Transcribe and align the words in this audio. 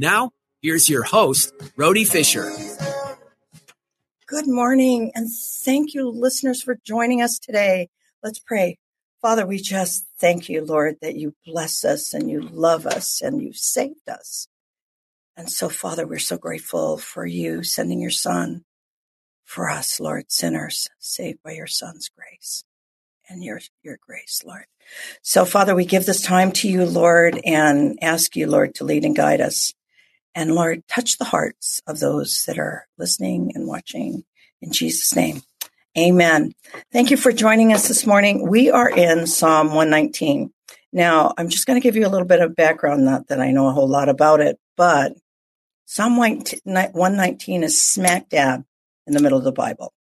Now, 0.00 0.30
here's 0.62 0.88
your 0.88 1.02
host, 1.02 1.52
Rhody 1.76 2.04
Fisher. 2.04 2.48
Good 4.28 4.46
morning, 4.46 5.10
and 5.16 5.28
thank 5.64 5.92
you, 5.92 6.08
listeners, 6.08 6.62
for 6.62 6.78
joining 6.84 7.20
us 7.20 7.36
today. 7.36 7.88
Let's 8.22 8.38
pray. 8.38 8.78
Father, 9.20 9.44
we 9.44 9.58
just 9.58 10.06
thank 10.20 10.48
you, 10.48 10.64
Lord, 10.64 10.98
that 11.02 11.16
you 11.16 11.34
bless 11.44 11.84
us 11.84 12.14
and 12.14 12.30
you 12.30 12.40
love 12.40 12.86
us 12.86 13.20
and 13.20 13.42
you've 13.42 13.56
saved 13.56 14.08
us. 14.08 14.46
And 15.36 15.50
so, 15.50 15.68
Father, 15.68 16.06
we're 16.06 16.20
so 16.20 16.38
grateful 16.38 16.98
for 16.98 17.26
you 17.26 17.64
sending 17.64 18.00
your 18.00 18.12
Son 18.12 18.64
for 19.44 19.68
us, 19.68 19.98
Lord, 19.98 20.30
sinners, 20.30 20.88
saved 21.00 21.42
by 21.42 21.54
your 21.54 21.66
Son's 21.66 22.08
grace 22.08 22.62
and 23.28 23.42
your, 23.42 23.58
your 23.82 23.98
grace, 24.00 24.44
Lord. 24.46 24.66
So, 25.22 25.44
Father, 25.44 25.74
we 25.74 25.84
give 25.84 26.06
this 26.06 26.22
time 26.22 26.52
to 26.52 26.68
you, 26.68 26.84
Lord, 26.84 27.40
and 27.44 27.98
ask 28.00 28.36
you, 28.36 28.46
Lord, 28.46 28.76
to 28.76 28.84
lead 28.84 29.04
and 29.04 29.16
guide 29.16 29.40
us. 29.40 29.74
And 30.38 30.54
Lord, 30.54 30.86
touch 30.86 31.18
the 31.18 31.24
hearts 31.24 31.82
of 31.88 31.98
those 31.98 32.44
that 32.46 32.60
are 32.60 32.86
listening 32.96 33.50
and 33.56 33.66
watching 33.66 34.22
in 34.62 34.70
Jesus' 34.70 35.16
name. 35.16 35.42
Amen. 35.98 36.52
Thank 36.92 37.10
you 37.10 37.16
for 37.16 37.32
joining 37.32 37.72
us 37.72 37.88
this 37.88 38.06
morning. 38.06 38.48
We 38.48 38.70
are 38.70 38.88
in 38.88 39.26
Psalm 39.26 39.74
119. 39.74 40.52
Now, 40.92 41.34
I'm 41.36 41.48
just 41.48 41.66
going 41.66 41.80
to 41.80 41.82
give 41.82 41.96
you 41.96 42.06
a 42.06 42.08
little 42.08 42.24
bit 42.24 42.40
of 42.40 42.54
background, 42.54 43.04
not 43.04 43.26
that 43.26 43.40
I 43.40 43.50
know 43.50 43.66
a 43.66 43.72
whole 43.72 43.88
lot 43.88 44.08
about 44.08 44.38
it, 44.38 44.60
but 44.76 45.14
Psalm 45.86 46.16
119 46.16 47.64
is 47.64 47.82
smack 47.82 48.28
dab 48.28 48.64
in 49.08 49.14
the 49.14 49.20
middle 49.20 49.38
of 49.38 49.44
the 49.44 49.50
Bible. 49.50 49.92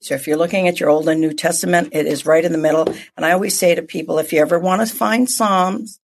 So 0.00 0.14
if 0.14 0.26
you're 0.26 0.38
looking 0.38 0.68
at 0.68 0.80
your 0.80 0.88
Old 0.88 1.06
and 1.06 1.20
New 1.20 1.34
Testament, 1.34 1.90
it 1.92 2.06
is 2.06 2.24
right 2.24 2.46
in 2.46 2.52
the 2.52 2.56
middle. 2.56 2.88
And 3.14 3.26
I 3.26 3.32
always 3.32 3.58
say 3.58 3.74
to 3.74 3.82
people, 3.82 4.18
if 4.18 4.32
you 4.32 4.40
ever 4.40 4.58
want 4.58 4.88
to 4.88 4.96
find 4.96 5.28
Psalms, 5.28 6.00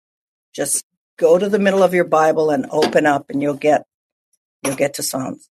just 0.54 0.84
go 1.16 1.38
to 1.38 1.48
the 1.48 1.58
middle 1.58 1.82
of 1.82 1.94
your 1.94 2.04
Bible 2.04 2.50
and 2.50 2.66
open 2.70 3.06
up 3.06 3.30
and 3.30 3.40
you'll 3.40 3.54
get, 3.54 3.84
you'll 4.62 4.76
get 4.76 4.94
to 4.94 5.02
Psalms. 5.02 5.48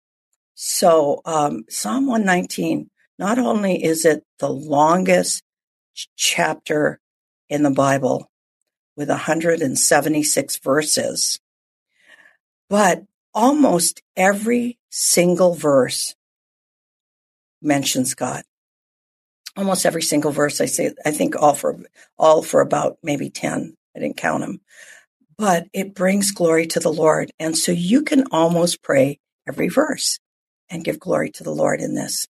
So, 0.56 1.22
um, 1.26 1.66
Psalm 1.70 2.08
119, 2.08 2.90
not 3.18 3.40
only 3.40 3.84
is 3.84 4.06
it 4.06 4.24
the 4.40 4.50
longest 4.50 5.44
ch- 5.96 6.08
chapter 6.16 7.00
in 7.50 7.64
the 7.64 7.72
Bible 7.72 8.30
with 8.96 9.10
176 9.10 10.58
verses, 10.58 11.40
but 12.70 13.04
almost 13.34 14.02
every 14.16 14.78
single 14.90 15.54
verse 15.54 16.16
mentions 17.62 18.14
God. 18.14 18.44
Almost 19.58 19.86
every 19.86 20.02
single 20.02 20.32
verse 20.32 20.62
I 20.62 20.66
say, 20.66 20.94
I 21.06 21.12
think 21.12 21.36
all 21.36 21.54
for, 21.54 21.78
all 22.18 22.42
for 22.42 22.62
about 22.62 22.98
maybe 23.04 23.30
10. 23.30 23.76
I 23.96 24.00
didn't 24.00 24.18
count 24.18 24.42
them 24.42 24.62
but 25.42 25.66
it 25.74 25.96
brings 25.96 26.30
glory 26.30 26.68
to 26.68 26.80
the 26.80 26.94
Lord. 26.94 27.32
And 27.40 27.58
so 27.58 27.72
you 27.72 28.04
can 28.04 28.26
almost 28.32 28.84
pray 28.84 29.18
every 29.48 29.70
verse 29.70 30.20
and 30.70 30.84
give 30.84 31.00
glory 31.00 31.32
to 31.32 31.44
the 31.44 31.50
Lord 31.50 31.82
in 31.82 31.96
this. 31.96 32.28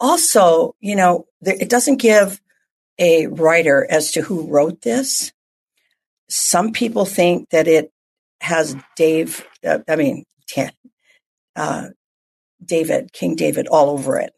Also, 0.00 0.74
you 0.80 0.96
know, 0.96 1.26
it 1.40 1.70
doesn't 1.70 1.98
give 1.98 2.40
a 2.98 3.28
writer 3.28 3.86
as 3.88 4.10
to 4.10 4.22
who 4.22 4.48
wrote 4.48 4.82
this. 4.82 5.32
Some 6.28 6.72
people 6.72 7.04
think 7.04 7.48
that 7.50 7.68
it 7.68 7.92
has 8.40 8.74
Dave, 8.96 9.46
uh, 9.64 9.78
I 9.88 9.94
mean, 9.94 10.24
uh, 11.54 11.90
David, 12.64 13.12
King 13.12 13.36
David 13.36 13.68
all 13.68 13.90
over 13.90 14.18
it. 14.18 14.32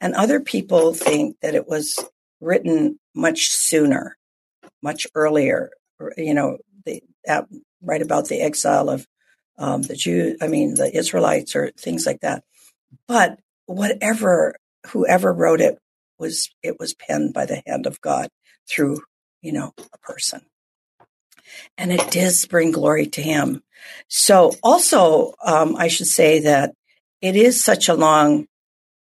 And 0.00 0.14
other 0.14 0.38
people 0.38 0.94
think 0.94 1.38
that 1.42 1.56
it 1.56 1.66
was 1.66 1.98
written 2.40 3.00
much 3.16 3.48
sooner, 3.48 4.16
much 4.80 5.08
earlier, 5.16 5.70
you 6.16 6.34
know, 6.34 6.58
the, 6.86 7.02
right 7.82 8.02
about 8.02 8.28
the 8.28 8.40
exile 8.40 8.88
of 8.88 9.06
um, 9.58 9.82
the 9.82 9.94
Jews, 9.94 10.36
I 10.40 10.48
mean, 10.48 10.74
the 10.74 10.94
Israelites 10.94 11.54
or 11.54 11.70
things 11.72 12.06
like 12.06 12.20
that. 12.20 12.44
But 13.06 13.38
whatever, 13.66 14.56
whoever 14.88 15.32
wrote 15.32 15.60
it 15.60 15.78
was, 16.18 16.50
it 16.62 16.78
was 16.78 16.94
penned 16.94 17.34
by 17.34 17.46
the 17.46 17.62
hand 17.66 17.86
of 17.86 18.00
God 18.00 18.28
through, 18.68 19.02
you 19.42 19.52
know, 19.52 19.72
a 19.92 19.98
person. 19.98 20.42
And 21.76 21.92
it 21.92 22.10
does 22.10 22.46
bring 22.46 22.72
glory 22.72 23.06
to 23.08 23.22
him. 23.22 23.62
So 24.08 24.52
also, 24.62 25.34
um, 25.44 25.76
I 25.76 25.88
should 25.88 26.06
say 26.06 26.40
that 26.40 26.74
it 27.20 27.36
is 27.36 27.62
such 27.62 27.88
a 27.88 27.94
long 27.94 28.46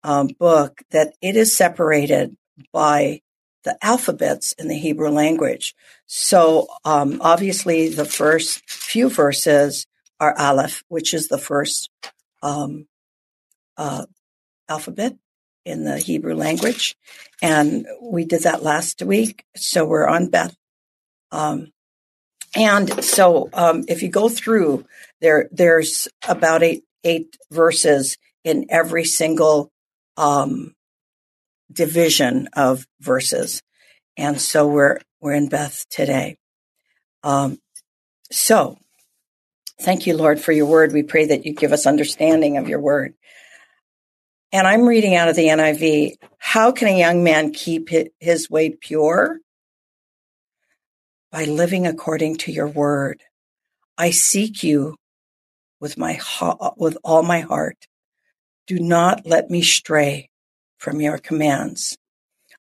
um, 0.04 0.30
book 0.40 0.82
that 0.92 1.14
it 1.22 1.36
is 1.36 1.56
separated 1.56 2.36
by 2.72 3.22
the 3.64 3.78
alphabets 3.82 4.54
in 4.54 4.68
the 4.68 4.78
Hebrew 4.78 5.10
language. 5.10 5.76
So 6.06 6.68
um, 6.86 7.20
obviously, 7.22 7.90
the 7.90 8.06
first 8.06 8.68
few 8.70 9.10
verses 9.10 9.86
are 10.20 10.36
Aleph, 10.38 10.84
which 10.88 11.14
is 11.14 11.28
the 11.28 11.38
first 11.38 11.90
um, 12.42 12.88
uh, 13.78 14.06
alphabet 14.68 15.18
in 15.66 15.84
the 15.84 16.00
Hebrew 16.00 16.36
language, 16.36 16.96
and 17.42 17.86
we 18.02 18.26
did 18.26 18.44
that 18.44 18.64
last 18.64 19.02
week. 19.02 19.44
So 19.56 19.86
we're 19.86 20.08
on 20.08 20.30
Beth. 20.30 20.56
Um, 21.32 21.72
and 22.56 23.04
so, 23.04 23.50
um, 23.54 23.84
if 23.88 24.02
you 24.02 24.10
go 24.10 24.30
through 24.30 24.86
there, 25.22 25.50
there's 25.52 26.08
about 26.28 26.64
eight 26.64 26.84
eight 27.04 27.38
verses 27.52 28.18
in 28.44 28.66
every 28.70 29.06
single 29.06 29.72
um, 30.18 30.74
division 31.72 32.50
of 32.54 32.86
verses. 33.00 33.62
And 34.18 34.40
so 34.40 34.68
we're, 34.68 35.00
we're 35.22 35.34
in 35.34 35.50
Beth 35.50 35.86
today. 35.90 36.38
Um, 37.24 37.60
so 38.32 38.78
thank 39.82 40.08
you, 40.08 40.16
Lord, 40.16 40.40
for 40.40 40.52
your 40.52 40.66
word. 40.66 40.94
We 40.94 41.04
pray 41.04 41.28
that 41.28 41.46
you 41.46 41.54
give 41.54 41.72
us 41.72 41.86
understanding 41.86 42.58
of 42.58 42.70
your 42.70 42.80
word. 42.80 43.14
And 44.52 44.68
I'm 44.68 44.88
reading 44.88 45.16
out 45.16 45.30
of 45.30 45.36
the 45.36 45.48
NIV. 45.48 46.16
How 46.40 46.72
can 46.72 46.88
a 46.88 46.98
young 46.98 47.24
man 47.24 47.52
keep 47.52 47.90
his 48.20 48.50
way 48.50 48.72
pure? 48.72 49.40
By 51.32 51.46
living 51.46 51.86
according 51.86 52.38
to 52.38 52.52
your 52.52 52.68
word. 52.68 53.22
I 53.98 54.10
seek 54.10 54.64
you 54.64 54.96
with 55.80 55.98
my, 55.98 56.20
with 56.78 56.98
all 57.04 57.22
my 57.22 57.42
heart. 57.42 57.78
Do 58.66 58.80
not 58.80 59.26
let 59.26 59.52
me 59.52 59.62
stray 59.62 60.29
from 60.80 61.00
your 61.02 61.20
commands. 61.20 61.98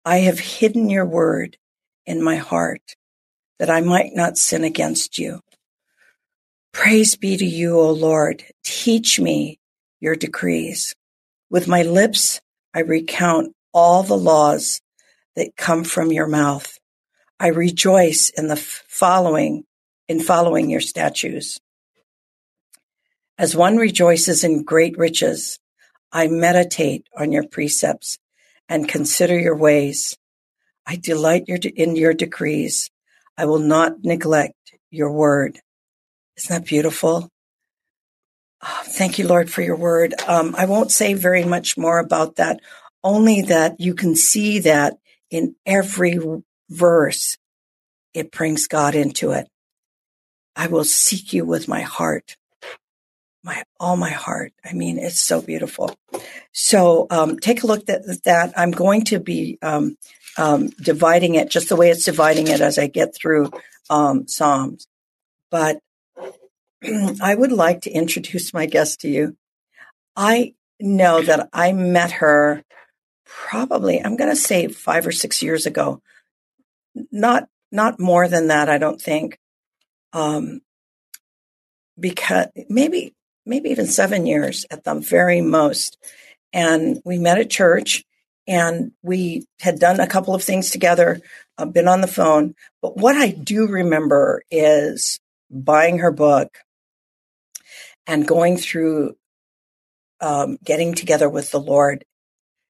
I 0.05 0.19
have 0.19 0.38
hidden 0.38 0.88
your 0.88 1.05
word 1.05 1.58
in 2.06 2.22
my 2.22 2.37
heart 2.37 2.94
that 3.58 3.69
I 3.69 3.81
might 3.81 4.14
not 4.14 4.38
sin 4.38 4.64
against 4.64 5.19
you. 5.19 5.40
Praise 6.72 7.16
be 7.16 7.37
to 7.37 7.44
you, 7.44 7.78
O 7.78 7.90
Lord. 7.90 8.44
Teach 8.64 9.20
me 9.20 9.58
your 10.00 10.16
decrees. 10.16 10.94
With 11.50 11.69
my 11.69 11.82
lips, 11.82 12.40
I 12.75 12.81
recount 12.81 13.52
all 13.72 14.02
the 14.02 14.16
laws 14.16 14.81
that 15.37 15.56
come 15.56 15.84
from 15.84 16.12
your 16.12 16.26
mouth. 16.26 16.78
I 17.38 17.49
rejoice 17.49 18.31
in 18.31 18.49
the 18.49 18.56
following, 18.56 19.64
in 20.08 20.20
following 20.20 20.70
your 20.70 20.81
statutes. 20.81 21.58
As 23.38 23.56
one 23.56 23.76
rejoices 23.76 24.44
in 24.44 24.62
great 24.62 24.96
riches, 24.96 25.58
I 26.14 26.28
meditate 26.28 27.08
on 27.19 27.32
your 27.32 27.46
precepts 27.46 28.19
and 28.69 28.88
consider 28.88 29.37
your 29.38 29.56
ways. 29.56 30.16
I 30.87 30.94
delight 30.94 31.49
in 31.49 31.96
your 31.96 32.14
decrees. 32.14 32.90
I 33.37 33.46
will 33.46 33.58
not 33.58 34.05
neglect 34.05 34.55
your 34.93 35.11
word. 35.11 35.58
Isn't 36.37 36.62
that 36.62 36.69
beautiful? 36.69 37.28
Oh, 38.62 38.82
thank 38.84 39.19
you, 39.19 39.26
Lord, 39.26 39.50
for 39.50 39.62
your 39.62 39.76
word. 39.76 40.14
Um, 40.28 40.55
I 40.56 40.66
won't 40.66 40.93
say 40.93 41.14
very 41.14 41.44
much 41.44 41.76
more 41.76 41.99
about 41.99 42.37
that, 42.37 42.61
only 43.02 43.43
that 43.43 43.81
you 43.81 43.94
can 43.94 44.14
see 44.14 44.61
that 44.61 44.94
in 45.31 45.56
every 45.66 46.19
verse, 46.70 47.37
it 48.14 48.31
brings 48.31 48.69
God 48.69 48.94
into 48.94 49.32
it. 49.32 49.49
I 50.55 50.69
will 50.69 50.84
seek 50.84 51.32
you 51.32 51.44
with 51.44 51.66
my 51.66 51.81
heart, 51.81 52.37
my 53.44 53.62
all 53.79 53.96
my 53.96 54.11
heart. 54.11 54.52
I 54.64 54.73
mean, 54.73 54.99
it's 54.99 55.20
so 55.20 55.41
beautiful. 55.41 55.94
So 56.52 57.06
um, 57.11 57.38
take 57.38 57.62
a 57.62 57.67
look 57.67 57.88
at 57.88 58.25
that. 58.25 58.52
I'm 58.56 58.70
going 58.70 59.05
to 59.06 59.20
be 59.20 59.58
um, 59.62 59.96
um, 60.38 60.69
dividing 60.69 61.35
it 61.35 61.50
just 61.50 61.69
the 61.69 61.76
way 61.76 61.91
it's 61.91 62.05
dividing 62.05 62.49
it 62.49 62.61
as 62.61 62.79
I 62.79 62.87
get 62.87 63.14
through 63.14 63.50
um, 63.91 64.26
Psalms. 64.26 64.87
But 65.50 65.79
I 67.20 67.35
would 67.35 67.52
like 67.52 67.82
to 67.82 67.91
introduce 67.91 68.55
my 68.55 68.67
guest 68.67 69.02
to 69.02 69.08
you. 69.08 69.37
I 70.17 70.55
know 70.81 71.23
that 71.23 71.49
I 71.52 71.73
met 71.73 72.12
her 72.12 72.62
probably, 73.26 74.02
I'm 74.02 74.17
going 74.17 74.31
to 74.31 74.37
say 74.37 74.69
five 74.69 75.06
or 75.06 75.12
six 75.12 75.43
years 75.43 75.67
ago. 75.67 76.00
Not, 77.11 77.49
not 77.73 77.99
more 77.99 78.29
than 78.29 78.49
that, 78.49 78.69
I 78.69 78.79
don't 78.79 79.00
think. 79.00 79.38
Um, 80.12 80.61
because 81.99 82.47
maybe, 82.69 83.14
maybe 83.46 83.70
even 83.70 83.87
seven 83.87 84.26
years 84.26 84.64
at 84.70 84.85
the 84.85 84.94
very 84.94 85.41
most. 85.41 85.99
And 86.52 87.00
we 87.05 87.19
met 87.19 87.38
at 87.38 87.50
church 87.50 88.05
and 88.46 88.93
we 89.02 89.46
had 89.61 89.79
done 89.79 90.00
a 90.00 90.06
couple 90.06 90.35
of 90.35 90.43
things 90.43 90.70
together, 90.70 91.20
uh, 91.58 91.64
been 91.64 91.88
on 91.88 92.00
the 92.00 92.06
phone. 92.06 92.55
But 92.82 92.96
what 92.96 93.17
I 93.17 93.31
do 93.31 93.67
remember 93.67 94.43
is 94.50 95.20
buying 95.50 95.99
her 95.99 96.12
book 96.12 96.58
and 98.06 98.26
going 98.26 98.56
through 98.56 99.17
um, 100.20 100.58
getting 100.64 100.94
together 100.94 101.29
with 101.29 101.50
the 101.50 101.61
Lord 101.61 102.05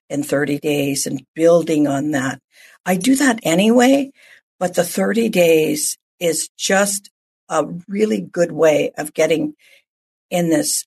in 0.09 0.23
30 0.23 0.59
days 0.59 1.06
and 1.06 1.25
building 1.35 1.87
on 1.87 2.12
that. 2.12 2.41
I 2.87 2.97
do 2.97 3.17
that 3.17 3.41
anyway, 3.43 4.12
but 4.59 4.75
the 4.75 4.85
30 4.85 5.29
days 5.29 5.97
is 6.20 6.49
just 6.56 7.11
a 7.49 7.67
really 7.88 8.20
good 8.20 8.53
way 8.53 8.93
of 8.97 9.15
getting 9.15 9.55
in 10.31 10.50
this 10.50 10.85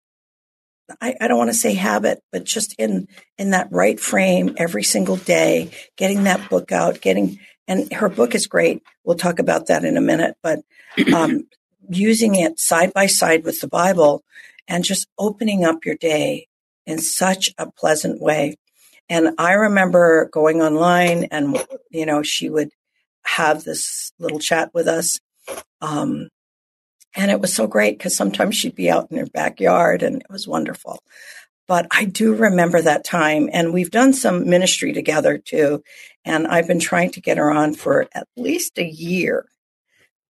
I, 1.01 1.15
I, 1.19 1.27
don't 1.27 1.37
want 1.37 1.49
to 1.49 1.57
say 1.57 1.73
habit, 1.73 2.23
but 2.31 2.45
just 2.45 2.73
in 2.79 3.09
in 3.37 3.51
that 3.51 3.67
right 3.71 3.99
frame 3.99 4.55
every 4.57 4.83
single 4.83 5.17
day, 5.17 5.71
getting 5.97 6.23
that 6.23 6.49
book 6.49 6.71
out, 6.71 7.01
getting 7.01 7.39
and 7.67 7.91
her 7.91 8.09
book 8.09 8.33
is 8.33 8.47
great. 8.47 8.81
We'll 9.03 9.17
talk 9.17 9.39
about 9.39 9.67
that 9.67 9.83
in 9.83 9.97
a 9.97 10.01
minute, 10.01 10.37
but 10.41 10.59
um, 11.13 11.47
using 11.89 12.35
it 12.35 12.59
side 12.59 12.93
by 12.93 13.07
side 13.07 13.43
with 13.43 13.59
the 13.59 13.67
Bible 13.67 14.23
and 14.67 14.83
just 14.83 15.07
opening 15.17 15.65
up 15.65 15.85
your 15.85 15.95
day 15.95 16.47
in 16.85 16.99
such 16.99 17.49
a 17.57 17.69
pleasant 17.71 18.21
way. 18.21 18.55
And 19.09 19.31
I 19.37 19.53
remember 19.53 20.29
going 20.31 20.61
online 20.61 21.25
and, 21.25 21.57
you 21.91 22.05
know, 22.05 22.23
she 22.23 22.49
would 22.49 22.69
have 23.23 23.63
this 23.63 24.11
little 24.19 24.39
chat 24.39 24.73
with 24.73 24.87
us. 24.87 25.19
Um, 25.81 26.29
and 27.17 27.31
it 27.31 27.41
was 27.41 27.53
so 27.53 27.65
great 27.67 27.97
because 27.97 28.15
sometimes 28.15 28.55
she'd 28.55 28.75
be 28.75 28.89
out 28.89 29.11
in 29.11 29.17
her 29.17 29.25
backyard 29.25 30.03
and 30.03 30.21
it 30.21 30.29
was 30.29 30.47
wonderful. 30.47 31.03
But 31.67 31.87
I 31.91 32.05
do 32.05 32.33
remember 32.33 32.81
that 32.81 33.03
time 33.03 33.49
and 33.51 33.73
we've 33.73 33.91
done 33.91 34.13
some 34.13 34.47
ministry 34.47 34.93
together 34.93 35.37
too. 35.37 35.83
And 36.23 36.47
I've 36.47 36.67
been 36.67 36.79
trying 36.79 37.11
to 37.11 37.21
get 37.21 37.37
her 37.37 37.51
on 37.51 37.73
for 37.73 38.07
at 38.13 38.27
least 38.37 38.77
a 38.77 38.85
year, 38.85 39.45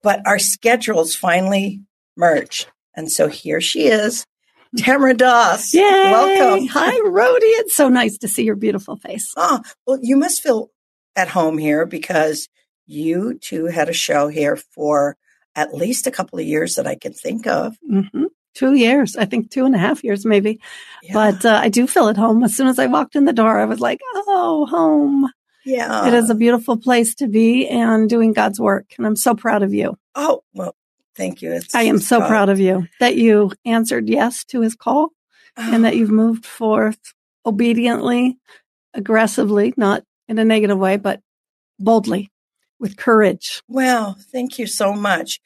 but 0.02 0.26
our 0.26 0.40
schedules 0.40 1.14
finally 1.14 1.82
merged. 2.16 2.68
And 2.96 3.12
so 3.12 3.28
here 3.28 3.62
she 3.62 3.88
is, 3.88 4.26
Tamara 4.78 5.14
Doss. 5.14 5.74
Yay! 5.74 5.82
Welcome. 5.82 6.68
Hi, 6.68 7.00
Rhody. 7.04 7.46
It's 7.46 7.76
so 7.76 7.90
nice 7.90 8.18
to 8.20 8.28
see 8.28 8.44
your 8.44 8.56
beautiful 8.56 8.96
face. 8.96 9.32
Oh, 9.36 9.62
well, 9.86 10.00
you 10.02 10.16
must 10.16 10.42
feel 10.42 10.72
at 11.16 11.28
home 11.28 11.58
here 11.58 11.86
because 11.86 12.48
you 12.86 13.38
two 13.40 13.66
had 13.66 13.90
a 13.90 13.94
show 13.94 14.30
here 14.30 14.56
for 14.56 15.18
at 15.58 15.74
least 15.74 16.08
a 16.08 16.12
couple 16.12 16.40
of 16.40 16.46
years 16.46 16.76
that 16.76 16.88
I 16.88 16.96
can 16.96 17.12
think 17.12 17.48
of. 17.48 17.76
Mm-hmm. 17.90 18.26
Two 18.54 18.74
years, 18.74 19.16
I 19.16 19.26
think 19.26 19.52
two 19.52 19.66
and 19.66 19.76
a 19.76 19.80
half 19.80 20.04
years, 20.04 20.26
maybe. 20.26 20.60
Yeah. 21.04 21.14
But 21.14 21.46
uh, 21.46 21.60
I 21.62 21.70
do 21.70 21.86
feel 21.86 22.08
at 22.08 22.18
home. 22.18 22.44
As 22.44 22.56
soon 22.56 22.68
as 22.68 22.80
I 22.80 22.88
walked 22.88 23.16
in 23.16 23.26
the 23.26 23.34
door, 23.34 23.60
I 23.60 23.66
was 23.66 23.80
like, 23.80 24.00
oh, 24.16 24.66
home. 24.68 25.30
Yeah. 25.66 26.08
It 26.08 26.14
is 26.14 26.30
a 26.30 26.36
beautiful 26.36 26.78
place 26.78 27.14
to 27.16 27.28
be 27.28 27.68
and 27.68 28.10
doing 28.10 28.34
God's 28.34 28.60
work. 28.60 28.86
And 28.98 29.06
I'm 29.06 29.16
so 29.16 29.36
proud 29.36 29.64
of 29.64 29.74
you. 29.74 29.98
Oh, 30.16 30.42
well, 30.54 30.76
Thank 31.18 31.42
you. 31.42 31.52
It's 31.52 31.74
I 31.74 31.84
am 31.84 32.00
so 32.00 32.22
uh, 32.22 32.28
proud 32.28 32.50
of 32.50 32.60
you 32.60 32.88
that 33.00 33.18
you 33.18 33.52
answered 33.66 34.08
yes 34.08 34.44
to 34.46 34.62
his 34.62 34.76
call 34.76 35.10
and 35.58 35.84
that 35.84 35.96
you've 35.98 36.12
moved 36.12 36.46
forth 36.46 37.00
obediently, 37.44 38.38
aggressively, 38.94 39.74
not 39.76 40.04
in 40.28 40.38
a 40.38 40.46
negative 40.46 40.78
way, 40.78 40.98
but 40.98 41.22
boldly 41.80 42.30
with 42.80 42.98
courage. 42.98 43.62
Well, 43.68 44.18
thank 44.32 44.60
you 44.60 44.68
so 44.68 44.94
much. 44.94 45.40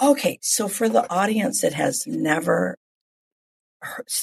Okay, 0.00 0.38
so 0.42 0.68
for 0.68 0.88
the 0.88 1.10
audience 1.10 1.62
that 1.62 1.74
has 1.74 2.06
never 2.06 2.78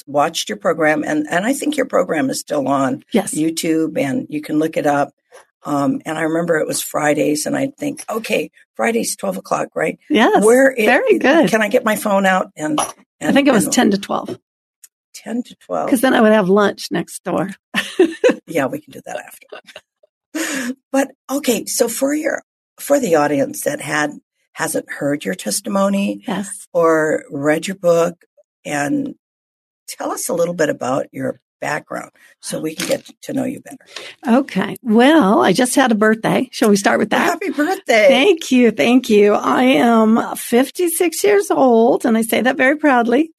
watched 0.06 0.48
your 0.48 0.58
program, 0.58 1.04
and, 1.04 1.26
and 1.30 1.44
I 1.44 1.52
think 1.52 1.76
your 1.76 1.86
program 1.86 2.30
is 2.30 2.40
still 2.40 2.68
on 2.68 3.04
yes. 3.12 3.34
YouTube, 3.34 3.98
and 3.98 4.26
you 4.30 4.40
can 4.40 4.58
look 4.58 4.76
it 4.76 4.86
up. 4.86 5.12
Um, 5.64 6.00
and 6.06 6.16
I 6.16 6.22
remember 6.22 6.58
it 6.58 6.66
was 6.66 6.80
Fridays, 6.80 7.44
and 7.44 7.56
I'd 7.56 7.76
think, 7.76 8.04
okay, 8.08 8.50
Friday's 8.74 9.16
twelve 9.16 9.36
o'clock, 9.36 9.68
right? 9.74 9.98
Yes. 10.08 10.44
Where 10.44 10.70
it, 10.70 10.86
very 10.86 11.18
good. 11.18 11.50
Can 11.50 11.60
I 11.60 11.68
get 11.68 11.84
my 11.84 11.96
phone 11.96 12.24
out 12.24 12.52
and? 12.56 12.78
and 13.20 13.30
I 13.30 13.32
think 13.32 13.48
it 13.48 13.52
was 13.52 13.64
and, 13.64 13.72
ten 13.72 13.90
to 13.90 13.98
twelve. 13.98 14.38
Ten 15.12 15.42
to 15.42 15.56
twelve. 15.56 15.86
Because 15.86 16.02
then 16.02 16.14
I 16.14 16.20
would 16.20 16.32
have 16.32 16.48
lunch 16.48 16.92
next 16.92 17.24
door. 17.24 17.50
yeah, 18.46 18.66
we 18.66 18.80
can 18.80 18.92
do 18.92 19.00
that 19.06 19.18
after. 19.18 19.46
But 20.92 21.12
okay, 21.30 21.64
so 21.66 21.88
for 21.88 22.14
your 22.14 22.42
for 22.78 23.00
the 23.00 23.14
audience 23.14 23.62
that 23.62 23.80
had 23.80 24.12
hasn't 24.52 24.90
heard 24.90 25.24
your 25.24 25.34
testimony, 25.34 26.22
yes, 26.26 26.66
or 26.72 27.24
read 27.30 27.66
your 27.66 27.76
book, 27.76 28.24
and 28.64 29.14
tell 29.88 30.10
us 30.10 30.28
a 30.28 30.34
little 30.34 30.54
bit 30.54 30.68
about 30.68 31.06
your 31.12 31.40
background 31.60 32.10
so 32.40 32.60
we 32.60 32.74
can 32.74 32.86
get 32.86 33.10
to 33.22 33.32
know 33.32 33.44
you 33.44 33.60
better. 33.60 33.84
Okay. 34.26 34.76
Well, 34.82 35.40
I 35.42 35.52
just 35.52 35.74
had 35.74 35.92
a 35.92 35.94
birthday. 35.94 36.48
Shall 36.52 36.68
we 36.70 36.76
start 36.76 36.98
with 36.98 37.10
that? 37.10 37.24
Happy 37.24 37.50
birthday. 37.50 38.08
Thank 38.08 38.52
you. 38.52 38.70
Thank 38.70 39.08
you. 39.08 39.34
I 39.34 39.62
am 39.62 40.36
56 40.36 41.24
years 41.24 41.50
old 41.50 42.04
and 42.04 42.16
I 42.16 42.22
say 42.22 42.42
that 42.42 42.56
very 42.56 42.76
proudly. 42.76 43.30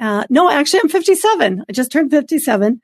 Uh, 0.00 0.24
no, 0.28 0.50
actually 0.50 0.80
I'm 0.84 0.88
57. 0.88 1.64
I 1.68 1.72
just 1.72 1.90
turned 1.92 2.10
57 2.10 2.80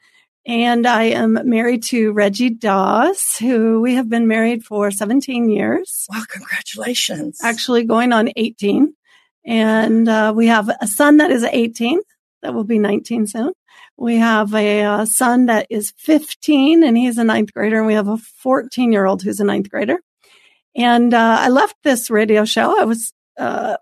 and 0.47 0.87
I 0.87 1.05
am 1.05 1.39
married 1.49 1.83
to 1.85 2.13
Reggie 2.13 2.51
Doss, 2.51 3.39
who 3.39 3.81
we 3.81 3.95
have 3.95 4.09
been 4.09 4.27
married 4.27 4.65
for 4.65 4.91
17 4.91 5.49
years. 5.51 6.07
Wow. 6.11 6.23
Congratulations. 6.29 7.41
Actually 7.43 7.85
going 7.85 8.13
on 8.13 8.31
18 8.37 8.95
and 9.45 10.09
uh, 10.09 10.33
we 10.35 10.47
have 10.47 10.71
a 10.81 10.87
son 10.87 11.17
that 11.19 11.31
is 11.31 11.45
18 11.45 12.01
that 12.43 12.55
will 12.55 12.65
be 12.65 12.79
19 12.79 13.27
soon. 13.27 13.53
We 13.97 14.17
have 14.17 14.55
a, 14.55 14.83
uh, 14.83 15.05
son 15.05 15.47
that 15.47 15.67
is 15.69 15.93
15 15.99 16.83
and 16.83 16.97
he's 16.97 17.19
a 17.19 17.25
ninth 17.25 17.53
grader, 17.53 17.79
and 17.79 17.87
we 17.87 17.95
have 17.95 18.09
a 18.09 18.17
14 18.17 18.93
year 18.93 19.05
old 19.05 19.23
who's 19.23 19.41
a 19.41 19.45
ninth 19.45 19.71
grader. 19.71 19.99
And 20.75 21.13
uh, 21.13 21.37
I 21.41 21.49
left 21.49 21.77
this 21.83 22.11
radio 22.11 22.45
show. 22.45 22.81
I 22.81 22.85
was, 22.85 23.13
uh, 23.39 23.77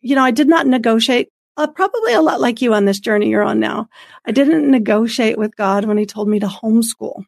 you 0.00 0.14
know, 0.14 0.24
I 0.24 0.30
did 0.30 0.48
not 0.48 0.66
negotiate. 0.66 1.28
Uh, 1.56 1.66
probably 1.66 2.14
a 2.14 2.22
lot 2.22 2.40
like 2.40 2.62
you 2.62 2.72
on 2.74 2.86
this 2.86 3.00
journey 3.00 3.28
you're 3.28 3.42
on 3.42 3.60
now. 3.60 3.88
I 4.24 4.32
didn't 4.32 4.70
negotiate 4.70 5.38
with 5.38 5.56
God 5.56 5.84
when 5.84 5.98
He 5.98 6.06
told 6.06 6.28
me 6.28 6.40
to 6.40 6.46
homeschool. 6.46 7.24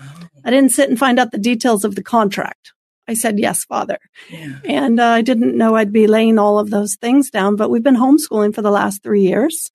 Oh. 0.00 0.20
I 0.44 0.50
didn't 0.50 0.72
sit 0.72 0.88
and 0.88 0.98
find 0.98 1.18
out 1.18 1.30
the 1.32 1.38
details 1.38 1.84
of 1.84 1.94
the 1.94 2.02
contract. 2.02 2.72
I 3.06 3.14
said, 3.14 3.38
yes, 3.38 3.64
father. 3.64 3.98
Yeah. 4.30 4.60
And 4.64 4.98
uh, 4.98 5.08
I 5.08 5.22
didn't 5.22 5.56
know 5.56 5.76
I'd 5.76 5.92
be 5.92 6.06
laying 6.06 6.38
all 6.38 6.58
of 6.58 6.70
those 6.70 6.96
things 6.96 7.30
down, 7.30 7.56
but 7.56 7.68
we've 7.68 7.82
been 7.82 7.96
homeschooling 7.96 8.54
for 8.54 8.62
the 8.62 8.70
last 8.70 9.02
three 9.02 9.22
years. 9.22 9.70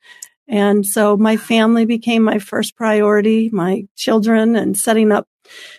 And 0.48 0.84
so 0.84 1.16
my 1.16 1.38
family 1.38 1.86
became 1.86 2.24
my 2.24 2.40
first 2.40 2.76
priority, 2.76 3.50
my 3.50 3.84
children 3.96 4.56
and 4.56 4.76
setting 4.76 5.12
up 5.12 5.28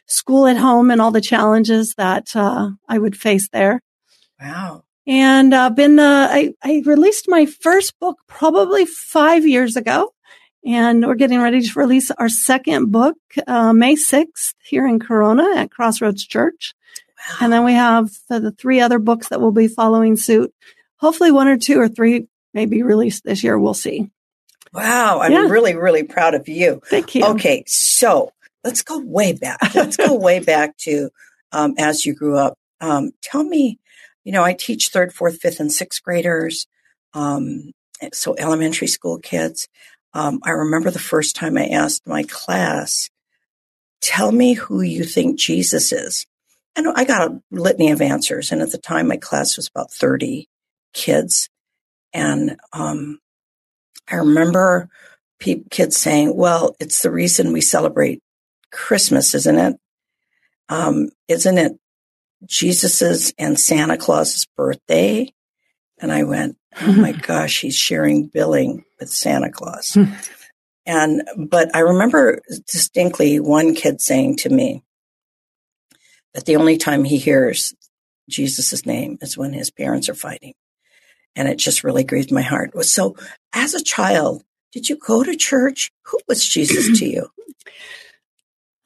school 0.07 0.47
at 0.47 0.57
home 0.57 0.91
and 0.91 1.01
all 1.01 1.11
the 1.11 1.21
challenges 1.21 1.95
that 1.97 2.37
uh, 2.37 2.71
I 2.89 2.99
would 2.99 3.17
face 3.17 3.49
there. 3.53 3.81
Wow. 4.41 4.85
And 5.11 5.53
uh, 5.53 5.71
been 5.71 5.99
uh, 5.99 6.29
I, 6.31 6.55
I 6.63 6.85
released 6.87 7.25
my 7.29 7.45
first 7.45 7.99
book 7.99 8.21
probably 8.29 8.87
five 8.87 9.45
years 9.45 9.75
ago, 9.75 10.15
and 10.65 11.05
we're 11.05 11.17
getting 11.17 11.41
ready 11.41 11.63
to 11.63 11.79
release 11.81 12.13
our 12.13 12.29
second 12.29 12.93
book 12.93 13.17
uh, 13.49 13.73
May 13.73 13.97
sixth 13.97 14.55
here 14.63 14.87
in 14.87 15.01
Corona 15.01 15.57
at 15.57 15.73
Crossroads 15.73 16.25
Church. 16.25 16.75
Wow. 17.19 17.37
And 17.41 17.53
then 17.53 17.65
we 17.65 17.73
have 17.73 18.11
the, 18.29 18.39
the 18.39 18.53
three 18.53 18.81
other 18.81 19.01
books 19.01 19.31
that 19.31 19.41
will 19.41 19.51
be 19.51 19.67
following 19.67 20.17
suit. 20.17 20.55
Hopefully, 20.99 21.33
one 21.33 21.49
or 21.49 21.59
two 21.59 21.81
or 21.81 21.89
three 21.89 22.29
may 22.55 22.67
be 22.67 22.85
released 22.85 23.25
this 23.25 23.43
year. 23.43 23.59
We'll 23.59 23.75
see. 23.75 24.13
Wow. 24.73 25.23
I'm 25.23 25.33
yeah. 25.33 25.49
really, 25.49 25.75
really 25.75 26.05
proud 26.05 26.35
of 26.35 26.47
you. 26.47 26.83
Thank 26.87 27.17
you. 27.17 27.25
Okay. 27.25 27.65
So 27.67 28.33
let's 28.63 28.83
go 28.83 29.01
way 29.01 29.33
back. 29.33 29.75
Let's 29.75 29.97
go 29.97 30.15
way 30.15 30.39
back 30.39 30.77
to 30.83 31.11
um, 31.51 31.75
as 31.79 32.07
you 32.07 32.15
grew 32.15 32.39
up. 32.39 32.57
Um, 32.81 33.11
tell 33.23 33.43
me 33.43 33.81
you 34.25 34.33
know, 34.33 34.45
I 34.45 34.53
teach 34.53 34.89
third, 34.89 35.13
fourth, 35.13 35.41
fifth, 35.41 35.61
and 35.61 35.73
sixth 35.73 36.03
graders. 36.03 36.67
Um, 37.15 37.73
so 38.13 38.35
elementary 38.39 38.87
school 38.87 39.19
kids. 39.19 39.69
Um, 40.15 40.41
I 40.43 40.51
remember 40.51 40.91
the 40.91 40.99
first 40.99 41.37
time 41.37 41.57
I 41.57 41.67
asked 41.67 42.07
my 42.07 42.25
class, 42.25 43.09
tell 44.01 44.33
me 44.33 44.55
who 44.55 44.81
you 44.83 45.05
think 45.05 45.39
Jesus 45.39 45.93
is. 45.93 46.27
And 46.77 46.89
I 46.89 47.05
got 47.05 47.31
a 47.31 47.43
litany 47.51 47.91
of 47.91 48.01
answers. 48.01 48.53
And 48.53 48.63
at 48.63 48.73
the 48.73 48.79
time, 48.79 49.09
my 49.09 49.17
class 49.17 49.57
was 49.57 49.69
about 49.69 49.93
30 49.93 50.49
kids. 50.93 51.49
And 52.13 52.57
um, 52.73 53.19
I 54.09 54.17
remember 54.17 54.89
pe- 55.39 55.65
kids 55.71 55.97
saying, 55.97 56.37
well, 56.37 56.77
it's 56.81 57.03
the 57.03 57.11
reason 57.11 57.53
we 57.53 57.61
celebrate 57.61 58.23
Christmas, 58.73 59.35
isn't 59.35 59.59
it? 59.59 59.77
Um, 60.69 61.09
isn't 61.29 61.59
it 61.59 61.73
Jesus's 62.47 63.33
and 63.39 63.59
Santa 63.59 63.97
Claus's 63.97 64.47
birthday? 64.57 65.33
And 66.01 66.13
I 66.13 66.25
went, 66.25 66.57
oh 66.81 66.93
my 66.93 67.13
gosh, 67.23 67.61
he's 67.61 67.77
sharing 67.77 68.27
billing 68.27 68.85
with 68.99 69.11
Santa 69.11 69.51
Claus. 69.51 69.97
and, 70.87 71.23
but 71.37 71.75
I 71.75 71.81
remember 71.81 72.41
distinctly 72.67 73.41
one 73.41 73.75
kid 73.75 74.01
saying 74.01 74.37
to 74.39 74.49
me 74.49 74.83
that 76.35 76.47
the 76.47 76.57
only 76.57 76.77
time 76.77 77.05
he 77.05 77.19
hears 77.19 77.75
Jesus' 78.29 78.87
name 78.87 79.19
is 79.21 79.37
when 79.37 79.53
his 79.53 79.71
parents 79.71 80.09
are 80.09 80.15
fighting. 80.15 80.55
And 81.37 81.49
it 81.49 81.59
just 81.59 81.85
really 81.85 82.05
grieved 82.05 82.33
my 82.33 82.43
heart. 82.43 82.73
So 82.85 83.17
as 83.53 83.75
a 83.75 83.83
child, 83.83 84.43
did 84.73 84.89
you 84.89 84.97
go 84.97 85.23
to 85.23 85.37
church? 85.37 85.91
Who 86.07 86.19
was 86.29 86.45
Jesus 86.45 86.99
to 86.99 87.07
you? 87.07 87.29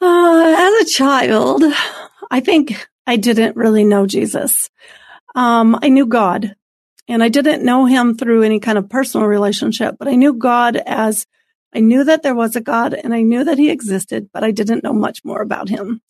Uh, 0.01 0.55
as 0.59 0.87
a 0.87 0.93
child, 0.93 1.65
I 2.31 2.41
think 2.41 2.87
I 3.07 3.17
didn't 3.17 3.57
really 3.57 3.85
know 3.85 4.07
Jesus. 4.07 4.71
Um, 5.35 5.79
I 5.83 5.89
knew 5.89 6.07
God 6.07 6.57
and 7.09 7.23
I 7.23 7.29
didn't 7.29 7.65
know 7.65 7.87
him 7.87 8.17
through 8.17 8.43
any 8.43 8.61
kind 8.61 8.79
of 8.79 8.89
personal 8.89 9.27
relationship, 9.27 9.97
but 9.99 10.09
I 10.09 10.15
knew 10.15 10.33
God 10.33 10.77
as 10.77 11.27
I 11.75 11.81
knew 11.81 12.05
that 12.05 12.23
there 12.23 12.37
was 12.37 12.55
a 12.55 12.61
God 12.61 12.95
and 12.95 13.13
I 13.13 13.23
knew 13.23 13.45
that 13.45 13.59
he 13.59 13.69
existed, 13.69 14.31
but 14.33 14.45
I 14.45 14.53
didn't 14.53 14.85
know 14.85 14.93
much 14.93 15.25
more 15.25 15.43
about 15.43 15.69
him. 15.69 16.01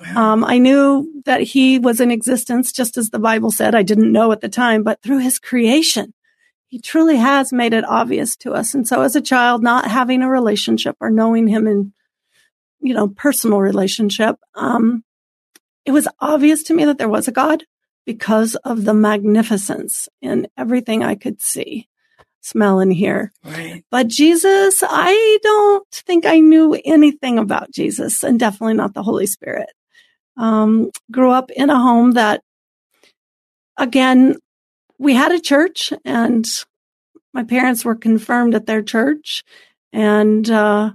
Wow. 0.00 0.32
Um, 0.32 0.44
I 0.44 0.58
knew 0.58 1.22
that 1.24 1.40
he 1.40 1.78
was 1.80 2.00
in 2.00 2.12
existence 2.12 2.70
just 2.70 2.96
as 2.96 3.10
the 3.10 3.18
Bible 3.18 3.50
said. 3.50 3.74
I 3.74 3.82
didn't 3.82 4.12
know 4.12 4.30
at 4.30 4.40
the 4.40 4.48
time, 4.48 4.84
but 4.84 5.02
through 5.02 5.18
his 5.18 5.40
creation, 5.40 6.14
he 6.68 6.80
truly 6.80 7.16
has 7.16 7.52
made 7.52 7.72
it 7.72 7.84
obvious 7.84 8.36
to 8.36 8.52
us. 8.52 8.74
And 8.74 8.86
so 8.86 9.02
as 9.02 9.16
a 9.16 9.20
child, 9.20 9.62
not 9.62 9.90
having 9.90 10.22
a 10.22 10.28
relationship 10.28 10.96
or 11.00 11.10
knowing 11.10 11.48
him 11.48 11.66
in, 11.66 11.92
you 12.80 12.94
know, 12.94 13.08
personal 13.08 13.58
relationship, 13.58 14.36
um, 14.54 15.02
it 15.88 15.92
was 15.92 16.06
obvious 16.20 16.64
to 16.64 16.74
me 16.74 16.84
that 16.84 16.98
there 16.98 17.08
was 17.08 17.28
a 17.28 17.32
God 17.32 17.64
because 18.04 18.56
of 18.56 18.84
the 18.84 18.92
magnificence 18.92 20.06
in 20.20 20.46
everything 20.54 21.02
I 21.02 21.14
could 21.14 21.40
see, 21.40 21.88
smell, 22.42 22.78
and 22.78 22.92
hear. 22.92 23.32
Right. 23.42 23.82
But 23.90 24.08
Jesus, 24.08 24.82
I 24.86 25.38
don't 25.42 25.88
think 25.90 26.26
I 26.26 26.40
knew 26.40 26.78
anything 26.84 27.38
about 27.38 27.70
Jesus 27.70 28.22
and 28.22 28.38
definitely 28.38 28.74
not 28.74 28.92
the 28.92 29.02
Holy 29.02 29.26
Spirit. 29.26 29.70
Um, 30.36 30.90
grew 31.10 31.30
up 31.30 31.50
in 31.52 31.70
a 31.70 31.80
home 31.80 32.12
that, 32.12 32.42
again, 33.78 34.36
we 34.98 35.14
had 35.14 35.32
a 35.32 35.40
church 35.40 35.94
and 36.04 36.46
my 37.32 37.44
parents 37.44 37.82
were 37.82 37.96
confirmed 37.96 38.54
at 38.54 38.66
their 38.66 38.82
church. 38.82 39.42
And, 39.90 40.50
uh, 40.50 40.92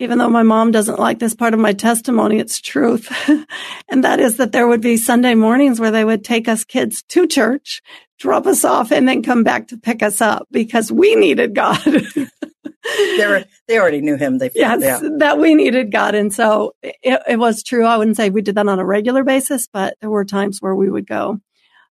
even 0.00 0.16
though 0.16 0.30
my 0.30 0.42
mom 0.42 0.70
doesn't 0.70 0.98
like 0.98 1.18
this 1.18 1.34
part 1.34 1.52
of 1.52 1.60
my 1.60 1.74
testimony, 1.74 2.38
it's 2.38 2.58
truth. 2.58 3.12
and 3.88 4.02
that 4.02 4.18
is 4.18 4.38
that 4.38 4.50
there 4.50 4.66
would 4.66 4.80
be 4.80 4.96
Sunday 4.96 5.34
mornings 5.34 5.78
where 5.78 5.90
they 5.90 6.06
would 6.06 6.24
take 6.24 6.48
us 6.48 6.64
kids 6.64 7.02
to 7.10 7.26
church, 7.26 7.82
drop 8.18 8.46
us 8.46 8.64
off, 8.64 8.90
and 8.92 9.06
then 9.06 9.22
come 9.22 9.44
back 9.44 9.68
to 9.68 9.76
pick 9.76 10.02
us 10.02 10.22
up 10.22 10.48
because 10.50 10.90
we 10.90 11.14
needed 11.16 11.54
God. 11.54 11.78
they 11.84 13.26
were, 13.26 13.44
they 13.68 13.78
already 13.78 14.00
knew 14.00 14.16
him. 14.16 14.38
They 14.38 14.50
yes, 14.54 15.02
that 15.18 15.38
we 15.38 15.54
needed 15.54 15.92
God. 15.92 16.14
And 16.14 16.32
so 16.32 16.72
it, 16.82 17.20
it, 17.28 17.38
was 17.38 17.62
true. 17.62 17.84
I 17.84 17.98
wouldn't 17.98 18.16
say 18.16 18.30
we 18.30 18.40
did 18.40 18.54
that 18.54 18.68
on 18.68 18.78
a 18.78 18.86
regular 18.86 19.22
basis, 19.22 19.68
but 19.70 19.98
there 20.00 20.10
were 20.10 20.24
times 20.24 20.62
where 20.62 20.74
we 20.74 20.88
would 20.88 21.06
go. 21.06 21.40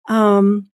Um, 0.09 0.69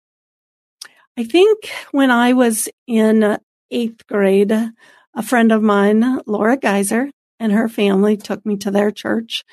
I 1.18 1.25
think 1.25 1.68
when 1.90 2.12
I 2.12 2.35
was 2.35 2.68
in 2.87 3.37
eighth 3.73 4.06
grade, 4.06 4.52
a 4.52 5.23
friend 5.25 5.50
of 5.50 5.61
mine, 5.61 6.21
Laura 6.26 6.56
Geyser, 6.56 7.11
and 7.38 7.52
her 7.52 7.69
family 7.69 8.16
took 8.16 8.45
me 8.45 8.57
to 8.59 8.71
their 8.71 8.90
church. 8.90 9.45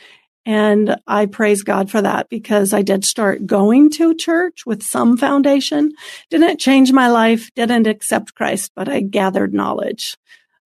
And 0.45 0.97
I 1.07 1.25
praise 1.25 1.63
God 1.63 1.89
for 1.89 2.01
that 2.01 2.27
because 2.29 2.73
I 2.73 2.81
did 2.81 3.05
start 3.05 3.45
going 3.45 3.89
to 3.91 4.13
church 4.13 4.65
with 4.65 4.83
some 4.83 5.17
foundation. 5.17 5.93
Didn't 6.29 6.59
change 6.59 6.91
my 6.91 7.07
life, 7.07 7.49
didn't 7.55 7.87
accept 7.87 8.35
Christ, 8.35 8.71
but 8.75 8.89
I 8.89 8.99
gathered 8.99 9.53
knowledge. 9.53 10.17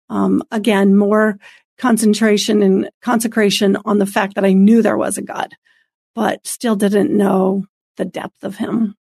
Um, 0.09 0.41
again, 0.51 0.95
more 0.95 1.37
concentration 1.77 2.63
and 2.63 2.89
consecration 3.01 3.77
on 3.85 3.99
the 3.99 4.07
fact 4.07 4.35
that 4.35 4.45
I 4.45 4.53
knew 4.53 4.81
there 4.81 4.97
was 4.97 5.17
a 5.17 5.21
God, 5.21 5.53
but 6.15 6.45
still 6.47 6.75
didn't 6.75 7.15
know 7.15 7.65
the 7.97 8.05
depth 8.05 8.43
of 8.43 8.55
him. 8.55 8.95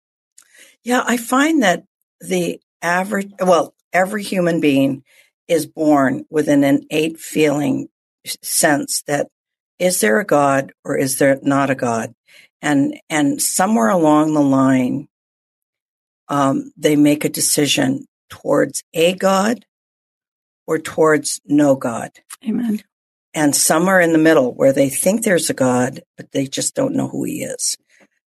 Yeah, 0.85 1.03
I 1.07 1.17
find 1.17 1.63
that 1.63 1.85
the 2.21 2.61
average, 2.83 3.33
well, 3.41 3.75
every 3.93 4.23
human 4.23 4.61
being 4.61 5.05
is 5.49 5.67
born 5.67 6.25
with 6.29 6.49
an 6.49 6.65
innate 6.65 7.19
feeling 7.19 7.89
sense 8.42 9.02
that 9.06 9.28
is 9.78 10.00
there 10.00 10.21
a 10.21 10.25
God 10.25 10.73
or 10.85 10.97
is 10.97 11.18
there 11.18 11.38
not 11.42 11.71
a 11.71 11.75
God? 11.75 12.14
And, 12.62 12.99
and 13.11 13.40
somewhere 13.40 13.90
along 13.90 14.35
the 14.35 14.40
line, 14.40 15.09
um, 16.28 16.73
they 16.76 16.97
make 16.97 17.25
a 17.25 17.28
decision 17.28 18.06
towards 18.28 18.83
a 18.95 19.14
God 19.14 19.64
or 20.66 20.78
towards 20.78 21.40
no 21.47 21.76
God. 21.76 22.11
Amen. 22.47 22.83
And 23.35 23.54
some 23.54 23.88
are 23.88 24.00
in 24.00 24.12
the 24.12 24.18
middle 24.18 24.54
where 24.54 24.73
they 24.73 24.88
think 24.88 25.23
there's 25.23 25.50
a 25.50 25.54
God, 25.54 26.00
but 26.16 26.33
they 26.33 26.47
just 26.47 26.75
don't 26.75 26.95
know 26.95 27.09
who 27.09 27.25
he 27.25 27.42
is 27.42 27.76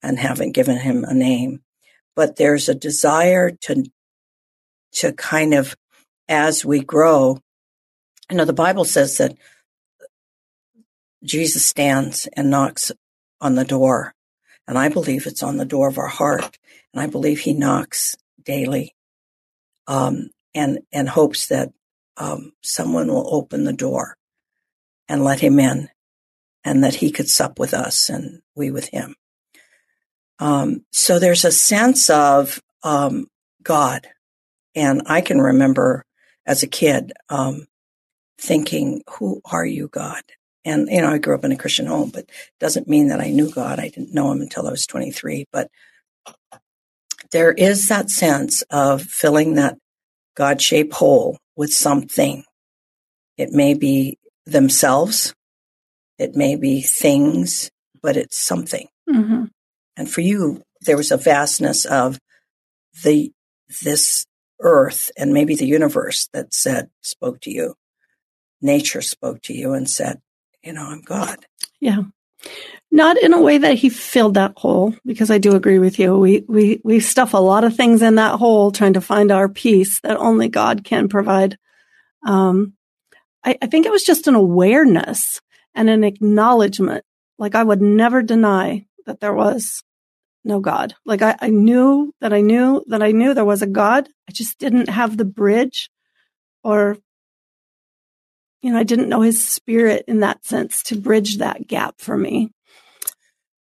and 0.04 0.20
haven't 0.20 0.52
given 0.52 0.78
him 0.78 1.04
a 1.04 1.14
name. 1.14 1.62
But 2.16 2.36
there's 2.36 2.70
a 2.70 2.76
desire 2.76 3.52
to, 3.52 3.84
to 4.94 5.14
kind 5.14 5.54
of, 5.54 5.76
as 6.30 6.64
we 6.64 6.82
grow, 6.82 7.40
you 8.30 8.38
know, 8.38 8.46
the 8.46 8.54
Bible 8.54 8.86
says 8.86 9.18
that 9.18 9.36
Jesus 11.24 11.66
stands 11.66 12.28
and 12.34 12.50
knocks 12.50 12.92
on 13.40 13.56
the 13.56 13.66
door. 13.66 14.14
And 14.68 14.78
I 14.78 14.90
believe 14.90 15.26
it's 15.26 15.44
on 15.44 15.58
the 15.58 15.66
door 15.66 15.88
of 15.88 15.98
our 15.98 16.08
heart. 16.08 16.58
And 16.94 17.02
I 17.02 17.08
believe 17.08 17.40
he 17.40 17.54
knocks 17.54 18.16
daily 18.44 18.96
um, 19.88 20.30
and, 20.54 20.80
and 20.92 21.10
hopes 21.10 21.48
that 21.48 21.72
um, 22.18 22.54
someone 22.62 23.08
will 23.08 23.34
open 23.34 23.64
the 23.64 23.74
door 23.74 24.18
and 25.08 25.24
let 25.24 25.40
him 25.40 25.60
in 25.60 25.90
and 26.64 26.84
that 26.84 26.96
he 26.96 27.12
could 27.12 27.30
sup 27.30 27.60
with 27.60 27.74
us 27.74 28.10
and 28.10 28.42
we 28.56 28.72
with 28.72 28.90
him. 28.90 29.16
Um, 30.40 30.86
so 30.92 31.20
there's 31.20 31.46
a 31.46 31.52
sense 31.52 32.10
of 32.10 32.62
um, 32.84 33.28
God. 33.64 34.08
And 34.76 35.04
I 35.06 35.22
can 35.22 35.40
remember 35.40 36.06
as 36.46 36.64
a 36.64 36.68
kid 36.68 37.14
um, 37.30 37.68
thinking, 38.40 39.04
Who 39.18 39.42
are 39.46 39.66
you, 39.66 39.88
God? 39.88 40.24
And, 40.64 40.88
you 40.90 41.02
know, 41.02 41.10
I 41.10 41.18
grew 41.18 41.36
up 41.36 41.44
in 41.44 41.52
a 41.52 41.58
Christian 41.58 41.88
home, 41.88 42.12
but 42.14 42.30
doesn't 42.60 42.88
mean 42.88 43.08
that 43.08 43.20
I 43.20 43.32
knew 43.32 43.52
God. 43.52 43.80
I 43.80 43.90
didn't 43.90 44.14
know 44.14 44.32
him 44.32 44.42
until 44.42 44.68
I 44.68 44.72
was 44.72 44.86
23. 44.86 45.46
But 45.52 45.70
there 47.32 47.52
is 47.52 47.88
that 47.88 48.10
sense 48.10 48.62
of 48.70 49.02
filling 49.02 49.56
that 49.56 49.78
God 50.36 50.62
shaped 50.62 50.94
hole 50.94 51.40
with 51.56 51.74
something. 51.74 52.44
It 53.38 53.52
may 53.52 53.74
be 53.74 54.18
themselves, 54.46 55.34
it 56.18 56.36
may 56.36 56.56
be 56.56 56.82
things, 56.82 57.72
but 58.02 58.18
it's 58.18 58.38
something. 58.38 58.88
Mm-hmm. 59.10 59.46
And 59.98 60.10
for 60.10 60.22
you, 60.22 60.62
there 60.82 60.98
was 60.98 61.12
a 61.12 61.18
vastness 61.18 61.86
of 61.86 62.20
the 63.04 63.32
this 63.84 64.26
earth 64.60 65.12
and 65.18 65.34
maybe 65.34 65.56
the 65.56 65.66
universe 65.66 66.28
that 66.34 66.54
said 66.54 66.90
spoke 67.02 67.40
to 67.42 67.52
you. 67.52 67.76
Nature 68.62 69.02
spoke 69.02 69.42
to 69.44 69.54
you 69.54 69.74
and 69.74 69.90
said, 69.90 70.20
you 70.64 70.74
know, 70.74 70.84
I'm 70.84 71.02
God. 71.02 71.46
Yeah. 71.80 72.04
Not 72.92 73.18
in 73.18 73.34
a 73.34 73.42
way 73.42 73.60
that 73.60 73.76
he 73.76 73.90
filled 73.90 74.34
that 74.34 74.54
hole, 74.58 74.96
because 75.06 75.32
I 75.32 75.38
do 75.38 75.56
agree 75.56 75.80
with 75.80 76.00
you. 76.00 76.18
We, 76.18 76.44
we, 76.48 76.82
we 76.84 77.00
stuff 77.00 77.34
a 77.34 77.38
lot 77.38 77.64
of 77.64 77.76
things 77.76 78.02
in 78.02 78.16
that 78.16 78.38
hole 78.38 78.72
trying 78.72 78.94
to 78.94 79.02
find 79.02 79.32
our 79.32 79.48
peace 79.48 80.00
that 80.02 80.18
only 80.18 80.50
God 80.50 80.84
can 80.84 81.08
provide. 81.08 81.58
Um, 82.26 82.74
I, 83.44 83.58
I 83.62 83.68
think 83.68 83.86
it 83.86 83.92
was 83.92 84.04
just 84.04 84.28
an 84.28 84.36
awareness 84.36 85.42
and 85.74 85.90
an 85.90 86.04
acknowledgement. 86.04 87.06
Like 87.38 87.56
I 87.56 87.64
would 87.64 87.82
never 87.82 88.22
deny 88.22 88.86
that 89.06 89.20
there 89.20 89.34
was 89.34 89.84
no 90.44 90.60
God. 90.60 90.96
Like 91.06 91.22
I, 91.22 91.36
I 91.40 91.50
knew 91.50 92.14
that 92.22 92.34
I 92.34 92.42
knew 92.42 92.84
that 92.88 93.02
I 93.02 93.12
knew 93.12 93.34
there 93.34 93.46
was 93.46 93.62
a 93.62 93.68
God. 93.68 94.10
I 94.28 94.32
just 94.32 94.60
didn't 94.60 94.90
have 94.90 95.18
the 95.18 95.26
bridge 95.26 95.90
or 96.64 96.98
you 98.62 98.72
know, 98.72 98.78
I 98.78 98.84
didn't 98.84 99.10
know 99.10 99.22
his 99.22 99.44
spirit 99.44 100.06
in 100.08 100.20
that 100.20 100.46
sense 100.46 100.84
to 100.84 101.00
bridge 101.00 101.38
that 101.38 101.68
gap 101.68 101.96
for 102.00 102.16
me. 102.16 102.52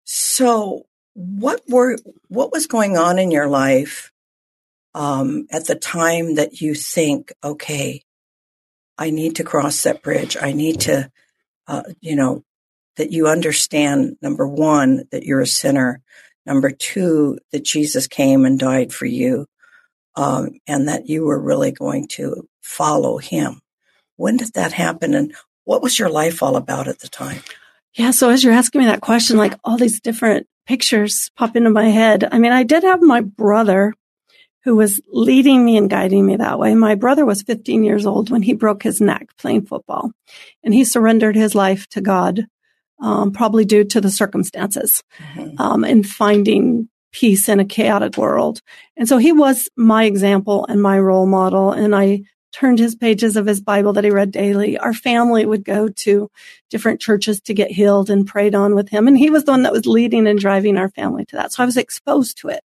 So 0.06 0.86
what 1.14 1.62
were 1.68 1.98
what 2.28 2.52
was 2.52 2.68
going 2.68 2.98
on 2.98 3.20
in 3.20 3.32
your 3.32 3.48
life 3.48 4.12
um, 4.94 5.48
at 5.52 5.68
the 5.68 5.76
time 5.76 6.36
that 6.36 6.62
you 6.62 6.74
think, 6.74 7.34
okay, 7.44 8.04
I 8.98 9.10
need 9.10 9.36
to 9.36 9.44
cross 9.44 9.84
that 9.84 10.02
bridge. 10.02 10.38
I 10.42 10.54
need 10.54 10.82
to, 10.82 11.12
uh, 11.68 11.84
you 12.02 12.16
know, 12.16 12.44
that 12.96 13.12
you 13.12 13.28
understand 13.28 14.18
number 14.22 14.48
one 14.48 15.04
that 15.12 15.24
you're 15.24 15.42
a 15.42 15.48
sinner, 15.48 16.02
number 16.46 16.72
two 16.72 17.38
that 17.52 17.64
Jesus 17.64 18.08
came 18.08 18.46
and 18.46 18.58
died 18.58 18.94
for 18.94 19.06
you, 19.06 19.46
um, 20.16 20.60
and 20.66 20.88
that 20.88 21.08
you 21.08 21.26
were 21.26 21.40
really 21.40 21.72
going 21.72 22.08
to 22.10 22.48
follow 22.62 23.18
Him. 23.18 23.62
When 24.18 24.38
did 24.38 24.54
that 24.54 24.74
happen, 24.74 25.14
and 25.14 25.34
what 25.64 25.82
was 25.82 25.98
your 25.98 26.10
life 26.10 26.44
all 26.44 26.56
about 26.56 26.88
at 26.88 27.00
the 27.00 27.08
time? 27.08 27.42
Yeah. 27.94 28.12
So 28.12 28.30
as 28.30 28.44
you're 28.44 28.54
asking 28.54 28.80
me 28.80 28.86
that 28.88 29.02
question, 29.02 29.38
like 29.38 29.54
all 29.64 29.78
these 29.78 30.00
different 30.00 30.48
pictures 30.68 31.32
pop 31.36 31.56
into 31.56 31.70
my 31.70 31.90
head. 31.90 32.28
I 32.32 32.38
mean, 32.38 32.52
I 32.52 32.64
did 32.64 32.84
have 32.84 33.02
my 33.02 33.22
brother 33.22 33.94
who 34.64 34.76
was 34.76 35.00
leading 35.08 35.64
me 35.64 35.78
and 35.78 35.90
guiding 35.90 36.26
me 36.26 36.36
that 36.36 36.60
way. 36.60 36.76
My 36.76 36.96
brother 36.96 37.26
was 37.26 37.42
15 37.42 37.84
years 37.84 38.06
old 38.06 38.30
when 38.30 38.42
he 38.42 38.54
broke 38.54 38.84
his 38.84 39.00
neck 39.00 39.30
playing 39.38 39.66
football 39.66 40.12
and 40.62 40.74
he 40.74 40.84
surrendered 40.84 41.38
his 41.38 41.56
life 41.56 41.88
to 41.90 42.02
God, 42.02 42.46
um, 43.02 43.32
probably 43.32 43.64
due 43.64 43.86
to 43.86 44.02
the 44.02 44.12
circumstances, 44.12 45.04
mm-hmm. 45.20 45.60
um, 45.62 45.86
and 45.86 46.06
finding 46.06 46.90
peace 47.14 47.48
in 47.48 47.62
a 47.62 47.66
chaotic 47.66 48.18
world. 48.18 48.62
And 48.98 49.08
so 49.08 49.18
he 49.18 49.32
was 49.32 49.70
my 49.78 50.04
example 50.04 50.66
and 50.68 50.82
my 50.82 51.00
role 51.00 51.26
model. 51.26 51.72
And 51.72 51.96
I 51.96 52.24
turned 52.58 52.80
his 52.80 52.96
pages 52.96 53.36
of 53.36 53.46
his 53.46 53.62
Bible 53.62 53.94
that 53.94 54.04
he 54.04 54.10
read 54.10 54.32
daily. 54.32 54.80
Our 54.80 54.94
family 54.94 55.46
would 55.46 55.64
go 55.64 55.90
to 55.90 56.32
different 56.72 57.00
churches 57.00 57.40
to 57.42 57.54
get 57.54 57.70
healed 57.70 58.10
and 58.10 58.26
prayed 58.26 58.56
on 58.56 58.74
with 58.74 58.90
him. 58.90 59.08
And 59.08 59.16
he 59.18 59.30
was 59.30 59.44
the 59.44 59.52
one 59.52 59.62
that 59.64 59.72
was 59.72 59.86
leading 59.86 60.28
and 60.28 60.40
driving 60.40 60.76
our 60.76 60.90
family 60.90 61.24
to 61.26 61.36
that. 61.36 61.54
So 61.54 61.62
I 61.62 61.68
was 61.68 61.78
exposed 61.78 62.40
to 62.40 62.50
it. 62.50 62.64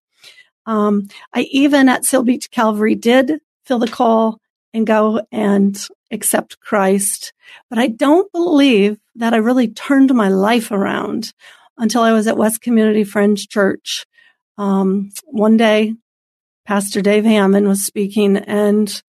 Um, 0.65 1.07
I 1.33 1.43
even 1.51 1.87
at 1.87 2.03
Seal 2.03 2.23
Beach 2.23 2.51
Calvary 2.51 2.95
did 2.95 3.39
feel 3.63 3.79
the 3.79 3.87
call 3.87 4.41
and 4.73 4.85
go 4.85 5.21
and 5.31 5.79
accept 6.11 6.59
Christ. 6.59 7.31
But 7.69 7.79
I 7.79 7.87
don't 7.87 8.29
believe 8.33 8.99
that 9.15 9.33
I 9.33 9.37
really 9.37 9.69
turned 9.69 10.13
my 10.13 10.27
life 10.27 10.69
around 10.69 11.33
until 11.77 12.01
I 12.01 12.11
was 12.11 12.27
at 12.27 12.37
West 12.37 12.61
Community 12.61 13.05
Friends 13.05 13.47
Church. 13.47 14.05
Um, 14.57 15.11
one 15.23 15.55
day, 15.55 15.93
Pastor 16.65 17.01
Dave 17.01 17.23
Hammond 17.23 17.69
was 17.69 17.85
speaking 17.85 18.35
and 18.35 19.01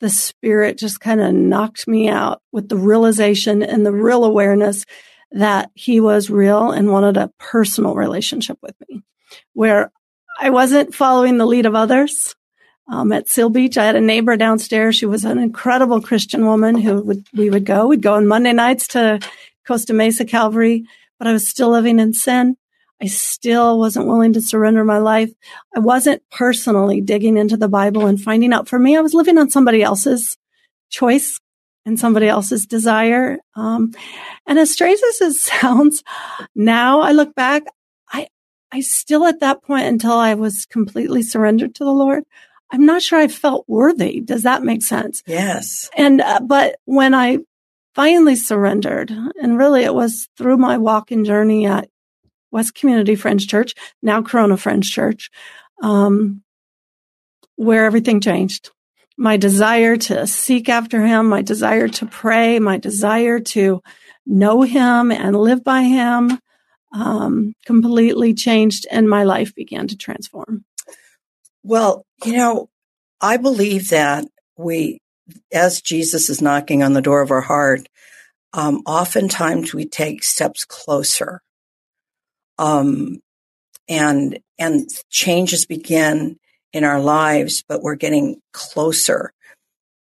the 0.00 0.10
spirit 0.10 0.78
just 0.78 1.00
kind 1.00 1.20
of 1.20 1.32
knocked 1.32 1.86
me 1.86 2.08
out 2.08 2.42
with 2.52 2.68
the 2.68 2.76
realization 2.76 3.62
and 3.62 3.84
the 3.84 3.92
real 3.92 4.24
awareness 4.24 4.84
that 5.32 5.70
he 5.74 6.00
was 6.00 6.30
real 6.30 6.72
and 6.72 6.90
wanted 6.90 7.16
a 7.16 7.30
personal 7.38 7.94
relationship 7.94 8.58
with 8.62 8.74
me 8.88 9.02
where 9.52 9.92
I 10.38 10.50
wasn't 10.50 10.94
following 10.94 11.38
the 11.38 11.46
lead 11.46 11.66
of 11.66 11.74
others. 11.74 12.34
Um, 12.88 13.12
at 13.12 13.28
Seal 13.28 13.50
Beach, 13.50 13.78
I 13.78 13.84
had 13.84 13.94
a 13.94 14.00
neighbor 14.00 14.36
downstairs. 14.36 14.96
She 14.96 15.06
was 15.06 15.24
an 15.24 15.38
incredible 15.38 16.00
Christian 16.00 16.44
woman 16.44 16.76
who 16.76 17.00
would, 17.02 17.24
we 17.32 17.50
would 17.50 17.64
go. 17.64 17.86
We'd 17.86 18.02
go 18.02 18.14
on 18.14 18.26
Monday 18.26 18.52
nights 18.52 18.88
to 18.88 19.20
Costa 19.66 19.92
Mesa 19.92 20.24
Calvary, 20.24 20.84
but 21.18 21.28
I 21.28 21.32
was 21.32 21.46
still 21.46 21.70
living 21.70 22.00
in 22.00 22.14
sin. 22.14 22.56
I 23.02 23.06
still 23.06 23.78
wasn't 23.78 24.06
willing 24.06 24.34
to 24.34 24.42
surrender 24.42 24.84
my 24.84 24.98
life. 24.98 25.30
I 25.74 25.80
wasn't 25.80 26.22
personally 26.30 27.00
digging 27.00 27.38
into 27.38 27.56
the 27.56 27.68
Bible 27.68 28.06
and 28.06 28.20
finding 28.20 28.52
out 28.52 28.68
for 28.68 28.78
me, 28.78 28.96
I 28.96 29.00
was 29.00 29.14
living 29.14 29.38
on 29.38 29.50
somebody 29.50 29.82
else's 29.82 30.36
choice 30.90 31.40
and 31.86 31.98
somebody 31.98 32.28
else's 32.28 32.66
desire. 32.66 33.38
Um, 33.56 33.92
and 34.46 34.58
as 34.58 34.70
strange 34.70 35.00
as 35.08 35.20
it 35.20 35.34
sounds, 35.40 36.02
now 36.54 37.00
I 37.00 37.12
look 37.12 37.34
back, 37.34 37.62
I, 38.12 38.28
I 38.70 38.80
still 38.80 39.24
at 39.24 39.40
that 39.40 39.62
point 39.62 39.86
until 39.86 40.12
I 40.12 40.34
was 40.34 40.66
completely 40.66 41.22
surrendered 41.22 41.74
to 41.76 41.84
the 41.84 41.92
Lord, 41.92 42.24
I'm 42.70 42.84
not 42.84 43.02
sure 43.02 43.18
I 43.18 43.28
felt 43.28 43.64
worthy. 43.66 44.20
Does 44.20 44.42
that 44.42 44.62
make 44.62 44.82
sense? 44.82 45.22
Yes. 45.26 45.90
And, 45.96 46.20
uh, 46.20 46.40
but 46.40 46.76
when 46.84 47.14
I 47.14 47.38
finally 47.94 48.36
surrendered, 48.36 49.10
and 49.10 49.58
really 49.58 49.82
it 49.82 49.94
was 49.94 50.28
through 50.36 50.58
my 50.58 50.78
walk 50.78 51.10
and 51.10 51.26
journey 51.26 51.66
at 51.66 51.88
West 52.50 52.74
Community 52.74 53.14
Friends 53.14 53.46
Church, 53.46 53.74
now 54.02 54.22
Corona 54.22 54.56
Friends 54.56 54.88
Church, 54.88 55.30
um, 55.82 56.42
where 57.56 57.84
everything 57.84 58.20
changed. 58.20 58.70
My 59.16 59.36
desire 59.36 59.96
to 59.96 60.26
seek 60.26 60.68
after 60.68 61.04
him, 61.04 61.28
my 61.28 61.42
desire 61.42 61.88
to 61.88 62.06
pray, 62.06 62.58
my 62.58 62.78
desire 62.78 63.40
to 63.40 63.82
know 64.26 64.62
him 64.62 65.12
and 65.12 65.36
live 65.36 65.62
by 65.62 65.82
him, 65.82 66.38
um, 66.94 67.54
completely 67.66 68.34
changed 68.34 68.86
and 68.90 69.08
my 69.08 69.24
life 69.24 69.54
began 69.54 69.88
to 69.88 69.96
transform. 69.96 70.64
Well, 71.62 72.06
you 72.24 72.32
know, 72.32 72.70
I 73.20 73.36
believe 73.36 73.90
that 73.90 74.24
we, 74.56 75.00
as 75.52 75.82
Jesus 75.82 76.30
is 76.30 76.40
knocking 76.40 76.82
on 76.82 76.94
the 76.94 77.02
door 77.02 77.20
of 77.20 77.30
our 77.30 77.42
heart, 77.42 77.86
um, 78.52 78.82
oftentimes 78.86 79.74
we 79.74 79.86
take 79.86 80.24
steps 80.24 80.64
closer 80.64 81.42
um, 82.60 83.20
and 83.88 84.38
and 84.58 84.88
changes 85.08 85.66
begin 85.66 86.38
in 86.72 86.84
our 86.84 87.00
lives, 87.00 87.64
but 87.66 87.82
we're 87.82 87.96
getting 87.96 88.40
closer. 88.52 89.32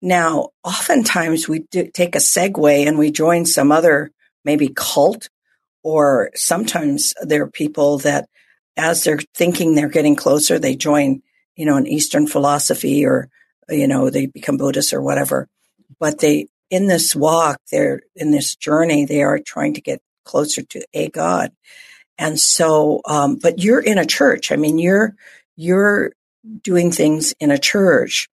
Now, 0.02 0.50
oftentimes 0.64 1.48
we 1.48 1.62
take 1.72 2.16
a 2.16 2.20
segue 2.20 2.88
and 2.88 2.98
we 2.98 3.12
join 3.12 3.46
some 3.46 3.72
other 3.72 4.12
maybe 4.44 4.70
cult, 4.76 5.30
or 5.84 6.32
sometimes 6.36 7.14
there 7.22 7.44
are 7.44 7.50
people 7.50 8.00
that, 8.00 8.28
as 8.76 9.04
they're 9.04 9.20
thinking 9.36 9.76
they're 9.76 9.88
getting 9.88 10.16
closer, 10.16 10.60
they 10.60 10.76
join, 10.76 11.22
you 11.56 11.66
know, 11.66 11.78
an 11.78 11.88
Eastern 11.88 12.28
philosophy 12.28 13.06
or, 13.06 13.30
you 13.70 13.88
know, 13.88 14.10
they 14.10 14.26
become 14.26 14.58
Buddhist 14.58 14.94
or 14.94 15.02
whatever. 15.02 15.48
But 16.00 16.20
they, 16.20 16.48
in 16.70 16.88
this 16.88 17.16
walk, 17.16 17.60
they're 17.72 18.02
in 18.16 18.32
this 18.32 18.56
journey, 18.56 19.06
they 19.06 19.22
are 19.22 19.40
trying 19.40 19.76
to 19.76 19.82
get 19.82 20.02
closer 20.26 20.64
to 20.64 20.86
a 20.94 21.10
God. 21.10 21.52
And 22.18 22.40
so, 22.40 23.02
um, 23.06 23.36
but 23.36 23.60
you're 23.60 23.82
in 23.82 23.98
a 23.98 24.06
church. 24.06 24.52
I 24.52 24.56
mean, 24.56 24.80
you're, 24.80 25.16
you're 25.56 26.12
doing 26.64 26.92
things 26.92 27.34
in 27.40 27.52
a 27.52 27.58
church. 27.58 28.28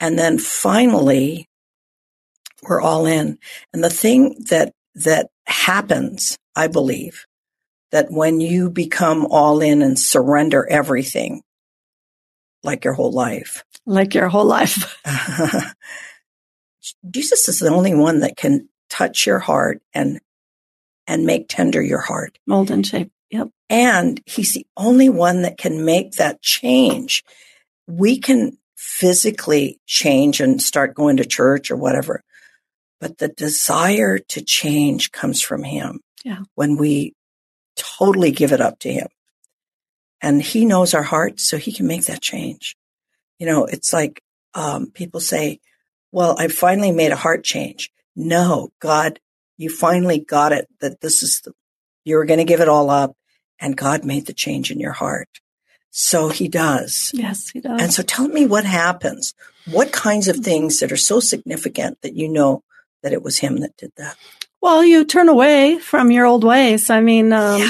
And 0.00 0.18
then 0.18 0.38
finally, 0.38 1.48
we're 2.62 2.80
all 2.80 3.06
in. 3.06 3.38
And 3.72 3.82
the 3.82 3.90
thing 3.90 4.36
that, 4.50 4.72
that 4.96 5.28
happens, 5.46 6.36
I 6.54 6.68
believe, 6.68 7.26
that 7.92 8.10
when 8.10 8.40
you 8.40 8.70
become 8.70 9.26
all 9.30 9.60
in 9.60 9.82
and 9.82 9.98
surrender 9.98 10.66
everything, 10.68 11.42
like 12.62 12.84
your 12.84 12.94
whole 12.94 13.12
life, 13.12 13.64
like 13.86 14.14
your 14.14 14.28
whole 14.28 14.44
life, 14.44 15.00
Jesus 17.10 17.48
is 17.48 17.60
the 17.60 17.68
only 17.68 17.94
one 17.94 18.20
that 18.20 18.36
can 18.36 18.68
touch 18.90 19.26
your 19.26 19.38
heart 19.38 19.80
and 19.94 20.20
and 21.06 21.24
make 21.24 21.48
tender 21.48 21.82
your 21.82 22.00
heart. 22.00 22.38
Mold 22.46 22.70
and 22.70 22.86
shape. 22.86 23.10
Yep. 23.30 23.48
And 23.68 24.20
he's 24.26 24.54
the 24.54 24.66
only 24.76 25.08
one 25.08 25.42
that 25.42 25.58
can 25.58 25.84
make 25.84 26.12
that 26.12 26.42
change. 26.42 27.24
We 27.86 28.18
can 28.18 28.58
physically 28.76 29.80
change 29.86 30.40
and 30.40 30.62
start 30.62 30.94
going 30.94 31.16
to 31.16 31.24
church 31.24 31.70
or 31.70 31.76
whatever, 31.76 32.22
but 33.00 33.18
the 33.18 33.28
desire 33.28 34.18
to 34.18 34.40
change 34.40 35.12
comes 35.12 35.40
from 35.40 35.64
him. 35.64 36.00
Yeah. 36.24 36.40
When 36.54 36.76
we 36.76 37.14
totally 37.76 38.30
give 38.30 38.52
it 38.52 38.60
up 38.60 38.78
to 38.80 38.92
him. 38.92 39.08
And 40.22 40.42
he 40.42 40.64
knows 40.64 40.94
our 40.94 41.02
hearts, 41.02 41.44
so 41.44 41.58
he 41.58 41.72
can 41.72 41.86
make 41.86 42.06
that 42.06 42.22
change. 42.22 42.74
You 43.38 43.46
know, 43.46 43.66
it's 43.66 43.92
like 43.92 44.22
um, 44.54 44.90
people 44.90 45.20
say, 45.20 45.60
well, 46.10 46.36
I 46.38 46.48
finally 46.48 46.90
made 46.90 47.12
a 47.12 47.16
heart 47.16 47.44
change. 47.44 47.90
No, 48.16 48.70
God 48.80 49.20
you 49.56 49.70
finally 49.70 50.18
got 50.18 50.52
it 50.52 50.68
that 50.80 51.00
this 51.00 51.22
is 51.22 51.40
the, 51.40 51.52
you 52.04 52.16
were 52.16 52.24
going 52.24 52.38
to 52.38 52.44
give 52.44 52.60
it 52.60 52.68
all 52.68 52.90
up 52.90 53.16
and 53.58 53.76
God 53.76 54.04
made 54.04 54.26
the 54.26 54.32
change 54.32 54.70
in 54.70 54.80
your 54.80 54.92
heart. 54.92 55.28
So 55.90 56.28
he 56.28 56.48
does. 56.48 57.10
Yes, 57.14 57.48
he 57.48 57.60
does. 57.60 57.80
And 57.80 57.92
so 57.92 58.02
tell 58.02 58.28
me 58.28 58.44
what 58.44 58.64
happens. 58.64 59.32
What 59.70 59.92
kinds 59.92 60.28
of 60.28 60.36
things 60.36 60.80
that 60.80 60.92
are 60.92 60.96
so 60.96 61.20
significant 61.20 62.02
that 62.02 62.14
you 62.14 62.28
know 62.28 62.62
that 63.02 63.12
it 63.12 63.22
was 63.22 63.38
him 63.38 63.58
that 63.58 63.76
did 63.78 63.92
that? 63.96 64.16
Well, 64.60 64.84
you 64.84 65.04
turn 65.04 65.28
away 65.28 65.78
from 65.78 66.10
your 66.10 66.26
old 66.26 66.44
ways. 66.44 66.90
I 66.90 67.00
mean, 67.00 67.32
um, 67.32 67.62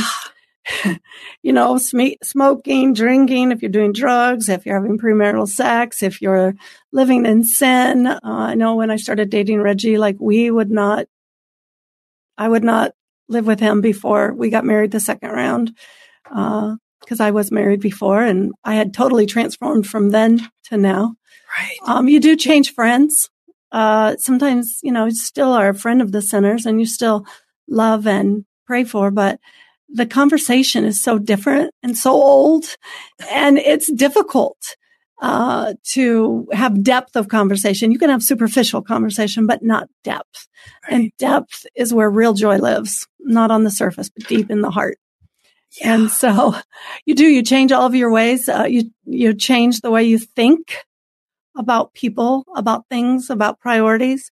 yeah. 0.84 0.96
you 1.42 1.52
know, 1.52 1.78
sm- 1.78 2.18
smoking, 2.22 2.94
drinking, 2.94 3.52
if 3.52 3.62
you're 3.62 3.70
doing 3.70 3.92
drugs, 3.92 4.48
if 4.48 4.66
you're 4.66 4.80
having 4.80 4.98
premarital 4.98 5.48
sex, 5.48 6.02
if 6.02 6.20
you're 6.20 6.54
living 6.92 7.26
in 7.26 7.44
sin. 7.44 8.06
Uh, 8.06 8.20
I 8.22 8.54
know 8.54 8.74
when 8.74 8.90
I 8.90 8.96
started 8.96 9.30
dating 9.30 9.60
Reggie, 9.60 9.98
like 9.98 10.16
we 10.18 10.50
would 10.50 10.70
not 10.70 11.06
I 12.38 12.48
would 12.48 12.64
not 12.64 12.92
live 13.28 13.46
with 13.46 13.60
him 13.60 13.80
before 13.80 14.32
we 14.32 14.50
got 14.50 14.64
married 14.64 14.90
the 14.90 15.00
second 15.00 15.30
round 15.30 15.76
because 16.24 17.20
uh, 17.20 17.24
I 17.24 17.30
was 17.30 17.50
married 17.50 17.80
before 17.80 18.22
and 18.22 18.52
I 18.64 18.74
had 18.74 18.94
totally 18.94 19.26
transformed 19.26 19.86
from 19.86 20.10
then 20.10 20.48
to 20.64 20.76
now. 20.76 21.14
Right. 21.58 21.78
Um, 21.86 22.08
you 22.08 22.20
do 22.20 22.36
change 22.36 22.74
friends. 22.74 23.30
Uh, 23.72 24.16
sometimes, 24.18 24.78
you 24.82 24.92
know, 24.92 25.06
you 25.06 25.14
still 25.14 25.52
are 25.52 25.70
a 25.70 25.74
friend 25.74 26.00
of 26.00 26.12
the 26.12 26.22
sinners 26.22 26.66
and 26.66 26.80
you 26.80 26.86
still 26.86 27.26
love 27.68 28.06
and 28.06 28.44
pray 28.66 28.84
for, 28.84 29.10
but 29.10 29.40
the 29.88 30.06
conversation 30.06 30.84
is 30.84 31.00
so 31.00 31.18
different 31.18 31.72
and 31.82 31.96
so 31.96 32.12
old 32.12 32.76
and 33.30 33.58
it's 33.58 33.90
difficult 33.92 34.76
uh, 35.20 35.74
to 35.92 36.46
have 36.52 36.82
depth 36.82 37.16
of 37.16 37.28
conversation. 37.28 37.92
You 37.92 37.98
can 37.98 38.10
have 38.10 38.22
superficial 38.22 38.82
conversation, 38.82 39.46
but 39.46 39.62
not 39.62 39.88
depth. 40.04 40.48
Right. 40.84 40.92
And 40.92 41.12
depth 41.18 41.66
is 41.74 41.94
where 41.94 42.10
real 42.10 42.34
joy 42.34 42.58
lives, 42.58 43.06
not 43.20 43.50
on 43.50 43.64
the 43.64 43.70
surface, 43.70 44.10
but 44.10 44.26
deep 44.26 44.50
in 44.50 44.60
the 44.60 44.70
heart. 44.70 44.98
Yeah. 45.80 45.94
And 45.94 46.10
so 46.10 46.54
you 47.06 47.14
do, 47.14 47.26
you 47.26 47.42
change 47.42 47.72
all 47.72 47.86
of 47.86 47.94
your 47.94 48.10
ways. 48.10 48.48
Uh, 48.48 48.66
you, 48.68 48.90
you 49.04 49.34
change 49.34 49.80
the 49.80 49.90
way 49.90 50.04
you 50.04 50.18
think 50.18 50.84
about 51.56 51.94
people, 51.94 52.44
about 52.54 52.84
things, 52.90 53.30
about 53.30 53.58
priorities. 53.58 54.30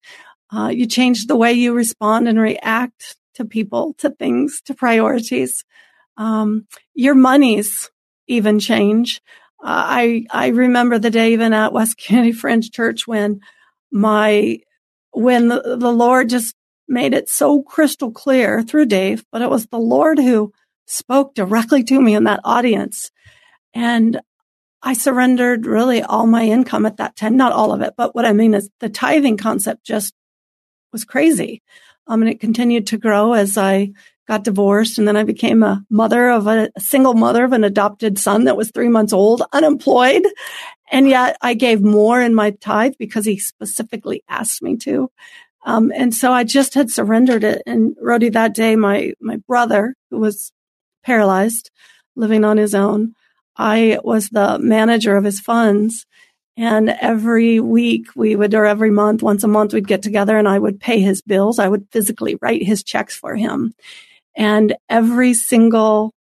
Uh, 0.54 0.68
you 0.68 0.86
change 0.86 1.26
the 1.26 1.36
way 1.36 1.52
you 1.52 1.72
respond 1.72 2.28
and 2.28 2.38
react 2.38 3.16
to 3.34 3.44
people, 3.44 3.94
to 3.98 4.10
things, 4.10 4.60
to 4.66 4.74
priorities. 4.74 5.64
Um, 6.16 6.66
your 6.94 7.14
monies 7.14 7.90
even 8.26 8.60
change. 8.60 9.20
I 9.64 10.26
I 10.30 10.48
remember 10.48 10.98
the 10.98 11.10
day 11.10 11.32
even 11.32 11.52
at 11.52 11.72
West 11.72 11.96
Kennedy 11.98 12.32
Friends 12.32 12.70
Church 12.70 13.06
when 13.06 13.40
my 13.90 14.58
when 15.12 15.48
the, 15.48 15.76
the 15.78 15.92
Lord 15.92 16.28
just 16.28 16.54
made 16.86 17.14
it 17.14 17.28
so 17.28 17.62
crystal 17.62 18.12
clear 18.12 18.62
through 18.62 18.86
Dave, 18.86 19.24
but 19.32 19.42
it 19.42 19.48
was 19.48 19.66
the 19.66 19.78
Lord 19.78 20.18
who 20.18 20.52
spoke 20.86 21.34
directly 21.34 21.82
to 21.84 22.00
me 22.00 22.14
in 22.14 22.24
that 22.24 22.40
audience. 22.44 23.10
And 23.72 24.20
I 24.82 24.92
surrendered 24.92 25.64
really 25.64 26.02
all 26.02 26.26
my 26.26 26.44
income 26.44 26.84
at 26.84 26.98
that 26.98 27.16
time, 27.16 27.36
not 27.38 27.52
all 27.52 27.72
of 27.72 27.80
it, 27.80 27.94
but 27.96 28.14
what 28.14 28.26
I 28.26 28.34
mean 28.34 28.52
is 28.52 28.68
the 28.80 28.90
tithing 28.90 29.38
concept 29.38 29.86
just 29.86 30.12
was 30.92 31.04
crazy. 31.04 31.62
Um, 32.06 32.20
and 32.20 32.30
it 32.30 32.38
continued 32.38 32.88
to 32.88 32.98
grow 32.98 33.32
as 33.32 33.56
I 33.56 33.92
got 34.26 34.44
divorced. 34.44 34.98
And 34.98 35.06
then 35.06 35.16
I 35.16 35.24
became 35.24 35.62
a 35.62 35.84
mother 35.90 36.30
of 36.30 36.46
a, 36.46 36.70
a 36.74 36.80
single 36.80 37.14
mother 37.14 37.44
of 37.44 37.52
an 37.52 37.64
adopted 37.64 38.18
son 38.18 38.44
that 38.44 38.56
was 38.56 38.70
three 38.70 38.88
months 38.88 39.12
old, 39.12 39.42
unemployed. 39.52 40.24
And 40.90 41.08
yet 41.08 41.36
I 41.42 41.54
gave 41.54 41.82
more 41.82 42.20
in 42.20 42.34
my 42.34 42.50
tithe 42.52 42.94
because 42.98 43.24
he 43.24 43.38
specifically 43.38 44.22
asked 44.28 44.62
me 44.62 44.76
to. 44.78 45.10
Um, 45.64 45.92
and 45.94 46.14
so 46.14 46.32
I 46.32 46.44
just 46.44 46.74
had 46.74 46.90
surrendered 46.90 47.42
it. 47.42 47.62
And 47.66 47.96
Rhody, 48.00 48.28
that 48.30 48.54
day, 48.54 48.76
my, 48.76 49.14
my 49.20 49.36
brother, 49.48 49.94
who 50.10 50.18
was 50.18 50.52
paralyzed, 51.02 51.70
living 52.16 52.44
on 52.44 52.58
his 52.58 52.74
own, 52.74 53.14
I 53.56 53.98
was 54.04 54.28
the 54.28 54.58
manager 54.58 55.16
of 55.16 55.24
his 55.24 55.40
funds. 55.40 56.06
And 56.56 56.90
every 56.90 57.58
week 57.60 58.08
we 58.14 58.36
would, 58.36 58.54
or 58.54 58.64
every 58.64 58.90
month, 58.90 59.22
once 59.22 59.42
a 59.42 59.48
month, 59.48 59.72
we'd 59.72 59.88
get 59.88 60.02
together 60.02 60.38
and 60.38 60.46
I 60.46 60.58
would 60.58 60.80
pay 60.80 61.00
his 61.00 61.22
bills. 61.22 61.58
I 61.58 61.68
would 61.68 61.88
physically 61.90 62.36
write 62.40 62.62
his 62.62 62.84
checks 62.84 63.16
for 63.16 63.34
him. 63.34 63.74
And 64.36 64.74
every 64.88 65.34
single 65.34 66.12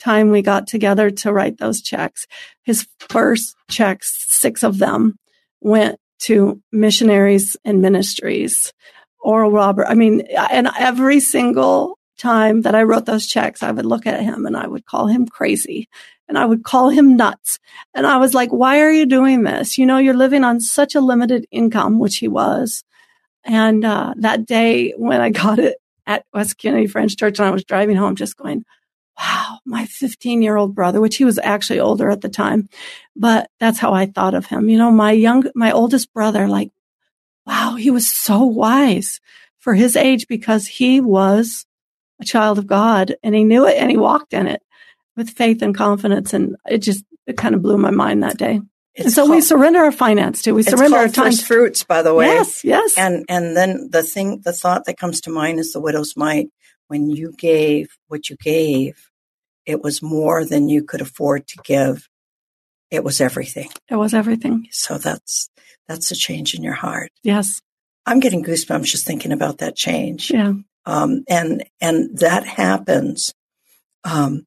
time 0.00 0.30
we 0.30 0.42
got 0.42 0.66
together 0.66 1.10
to 1.10 1.32
write 1.32 1.58
those 1.58 1.80
checks, 1.80 2.26
his 2.62 2.86
first 2.98 3.54
checks, 3.70 4.24
six 4.28 4.62
of 4.62 4.78
them 4.78 5.16
went 5.60 5.98
to 6.20 6.60
missionaries 6.72 7.56
and 7.64 7.80
ministries. 7.80 8.72
Oral 9.20 9.50
Robert. 9.50 9.86
I 9.88 9.94
mean, 9.94 10.20
and 10.50 10.68
every 10.78 11.18
single 11.20 11.98
time 12.18 12.62
that 12.62 12.74
I 12.74 12.82
wrote 12.82 13.06
those 13.06 13.26
checks, 13.26 13.62
I 13.62 13.70
would 13.70 13.86
look 13.86 14.06
at 14.06 14.22
him 14.22 14.46
and 14.46 14.56
I 14.56 14.66
would 14.66 14.84
call 14.84 15.06
him 15.06 15.26
crazy 15.26 15.88
and 16.28 16.38
I 16.38 16.44
would 16.44 16.62
call 16.62 16.90
him 16.90 17.16
nuts. 17.16 17.58
And 17.94 18.06
I 18.06 18.18
was 18.18 18.34
like, 18.34 18.50
why 18.50 18.80
are 18.80 18.90
you 18.90 19.06
doing 19.06 19.42
this? 19.42 19.78
You 19.78 19.86
know, 19.86 19.98
you're 19.98 20.14
living 20.14 20.44
on 20.44 20.60
such 20.60 20.94
a 20.94 21.00
limited 21.00 21.46
income, 21.50 21.98
which 21.98 22.18
he 22.18 22.28
was. 22.28 22.84
And 23.44 23.84
uh, 23.84 24.14
that 24.18 24.46
day 24.46 24.92
when 24.96 25.20
I 25.20 25.30
got 25.42 25.58
it 25.58 25.76
at 26.06 26.24
West 26.32 26.58
Kennedy 26.58 26.86
Friends 26.86 27.16
Church 27.16 27.38
and 27.38 27.46
I 27.46 27.50
was 27.50 27.64
driving 27.64 27.96
home, 27.96 28.16
just 28.16 28.36
going, 28.36 28.64
wow, 29.18 29.58
my 29.64 29.86
15 29.86 30.42
year 30.42 30.56
old 30.56 30.74
brother, 30.74 31.00
which 31.00 31.16
he 31.16 31.24
was 31.24 31.38
actually 31.42 31.80
older 31.80 32.10
at 32.10 32.20
the 32.20 32.28
time, 32.28 32.68
but 33.16 33.48
that's 33.60 33.78
how 33.78 33.92
I 33.92 34.06
thought 34.06 34.34
of 34.34 34.46
him. 34.46 34.68
You 34.68 34.78
know, 34.78 34.90
my 34.90 35.12
young, 35.12 35.44
my 35.54 35.72
oldest 35.72 36.12
brother, 36.12 36.48
like, 36.48 36.70
wow, 37.46 37.76
he 37.76 37.90
was 37.90 38.10
so 38.10 38.42
wise 38.44 39.20
for 39.58 39.74
his 39.74 39.96
age 39.96 40.26
because 40.28 40.66
he 40.66 41.00
was 41.00 41.66
a 42.20 42.24
child 42.24 42.58
of 42.58 42.66
God 42.66 43.16
and 43.22 43.34
he 43.34 43.44
knew 43.44 43.66
it 43.66 43.76
and 43.76 43.90
he 43.90 43.96
walked 43.96 44.34
in 44.34 44.46
it 44.46 44.62
with 45.16 45.30
faith 45.30 45.62
and 45.62 45.74
confidence. 45.74 46.32
And 46.32 46.56
it 46.66 46.78
just, 46.78 47.04
it 47.26 47.36
kind 47.36 47.54
of 47.54 47.62
blew 47.62 47.78
my 47.78 47.90
mind 47.90 48.22
that 48.22 48.36
day. 48.36 48.60
It's 48.94 49.06
and 49.06 49.12
so 49.12 49.22
called, 49.22 49.36
we 49.36 49.40
surrender 49.40 49.80
our 49.80 49.92
finance 49.92 50.42
to. 50.42 50.52
We 50.52 50.62
surrender 50.62 50.98
our 50.98 51.08
time. 51.08 51.32
First 51.32 51.46
fruits, 51.46 51.82
by 51.82 52.02
the 52.02 52.14
way. 52.14 52.26
Yes, 52.26 52.64
yes. 52.64 52.94
And 52.96 53.24
and 53.28 53.56
then 53.56 53.88
the 53.90 54.02
thing, 54.02 54.40
the 54.44 54.52
thought 54.52 54.84
that 54.84 54.98
comes 54.98 55.20
to 55.22 55.30
mind 55.30 55.58
is 55.58 55.72
the 55.72 55.80
widow's 55.80 56.16
mite. 56.16 56.48
When 56.88 57.10
you 57.10 57.32
gave 57.32 57.88
what 58.08 58.30
you 58.30 58.36
gave, 58.36 59.10
it 59.66 59.82
was 59.82 60.02
more 60.02 60.44
than 60.44 60.68
you 60.68 60.84
could 60.84 61.00
afford 61.00 61.46
to 61.48 61.58
give. 61.64 62.08
It 62.90 63.02
was 63.02 63.20
everything. 63.20 63.70
It 63.90 63.96
was 63.96 64.14
everything. 64.14 64.68
So 64.70 64.98
that's 64.98 65.48
that's 65.88 66.10
a 66.12 66.14
change 66.14 66.54
in 66.54 66.62
your 66.62 66.74
heart. 66.74 67.10
Yes. 67.22 67.60
I'm 68.06 68.20
getting 68.20 68.44
goosebumps 68.44 68.84
just 68.84 69.06
thinking 69.06 69.32
about 69.32 69.58
that 69.58 69.76
change. 69.76 70.30
Yeah. 70.30 70.52
Um, 70.86 71.24
and 71.28 71.64
and 71.80 72.18
that 72.18 72.46
happens. 72.46 73.34
Um, 74.04 74.46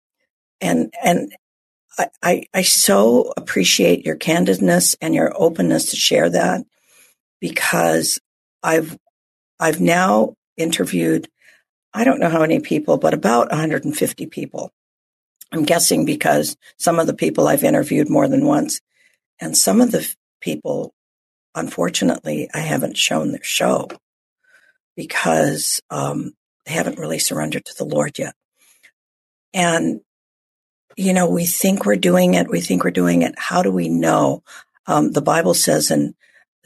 and 0.62 0.94
and 1.04 1.36
I, 2.22 2.44
I, 2.54 2.62
so 2.62 3.34
appreciate 3.36 4.06
your 4.06 4.16
candidness 4.16 4.96
and 5.02 5.16
your 5.16 5.34
openness 5.36 5.92
to 5.92 5.96
share 5.96 6.30
that 6.30 6.64
because 7.40 8.20
I've 8.62 8.98
I've 9.60 9.82
now 9.82 10.36
interviewed 10.58 11.28
I 11.94 12.04
don't 12.04 12.20
know 12.20 12.30
how 12.30 12.42
many 12.42 12.60
people, 12.60 12.98
but 12.98 13.16
about 13.16 13.50
150 13.50 14.28
people. 14.28 14.72
I'm 15.52 15.64
guessing 15.64 16.06
because 16.06 16.56
some 16.78 17.00
of 17.00 17.08
the 17.08 17.16
people 17.16 17.48
I've 17.48 17.64
interviewed 17.64 18.10
more 18.10 18.28
than 18.28 18.46
once, 18.46 18.82
and 19.40 19.58
some 19.58 19.82
of 19.82 19.92
the 19.92 20.08
people, 20.40 20.94
unfortunately, 21.56 22.50
I 22.54 22.60
haven't 22.60 22.98
shown 22.98 23.32
their 23.32 23.44
show 23.44 23.88
because 24.96 25.82
um, 25.90 26.34
they 26.66 26.74
haven't 26.74 27.00
really 27.00 27.20
surrendered 27.20 27.66
to 27.66 27.78
the 27.78 27.86
Lord 27.86 28.20
yet. 28.20 28.36
And 29.54 30.02
you 30.98 31.14
know, 31.14 31.30
we 31.30 31.46
think 31.46 31.86
we're 31.86 31.96
doing 31.96 32.34
it. 32.34 32.50
We 32.50 32.60
think 32.60 32.84
we're 32.84 32.92
doing 32.92 33.22
it. 33.22 33.36
How 33.38 33.62
do 33.62 33.72
we 33.72 33.88
know? 33.88 34.44
Um, 34.88 35.12
the 35.12 35.22
Bible 35.22 35.54
says 35.54 35.92
in 35.92 36.16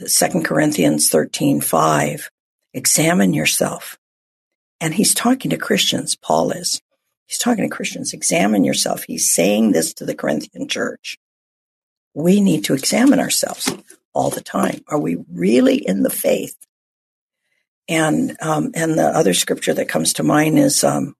Second 0.06 0.46
Corinthians 0.46 1.10
13, 1.10 1.60
5, 1.60 2.30
examine 2.74 3.34
yourself. 3.34 4.00
And 4.80 4.94
he's 4.94 5.13
talking 5.13 5.52
to 5.52 5.58
Christians. 5.58 6.15
Paul 6.15 6.52
is. 6.52 6.82
He's 7.28 7.38
talking 7.38 7.70
to 7.70 7.76
Christians. 7.76 8.13
Examine 8.13 8.63
yourself. 8.63 9.04
He's 9.04 9.32
saying 9.32 9.74
this 9.74 9.94
to 9.96 10.06
the 10.06 10.15
Corinthian 10.15 10.67
church. 10.67 11.17
We 12.13 12.41
need 12.41 12.63
to 12.65 12.74
examine 12.74 13.20
ourselves 13.20 13.74
all 14.13 14.30
the 14.30 14.41
time. 14.41 14.82
Are 14.88 15.00
we 15.00 15.17
really 15.32 15.76
in 15.76 16.04
the 16.04 16.10
faith? 16.10 16.56
And 17.88 18.38
um, 18.41 18.72
and 18.74 18.98
the 18.98 19.08
other 19.08 19.34
scripture 19.34 19.74
that 19.74 19.89
comes 19.89 20.13
to 20.13 20.24
mind 20.24 20.58
is 20.58 20.84
um, 20.84 21.15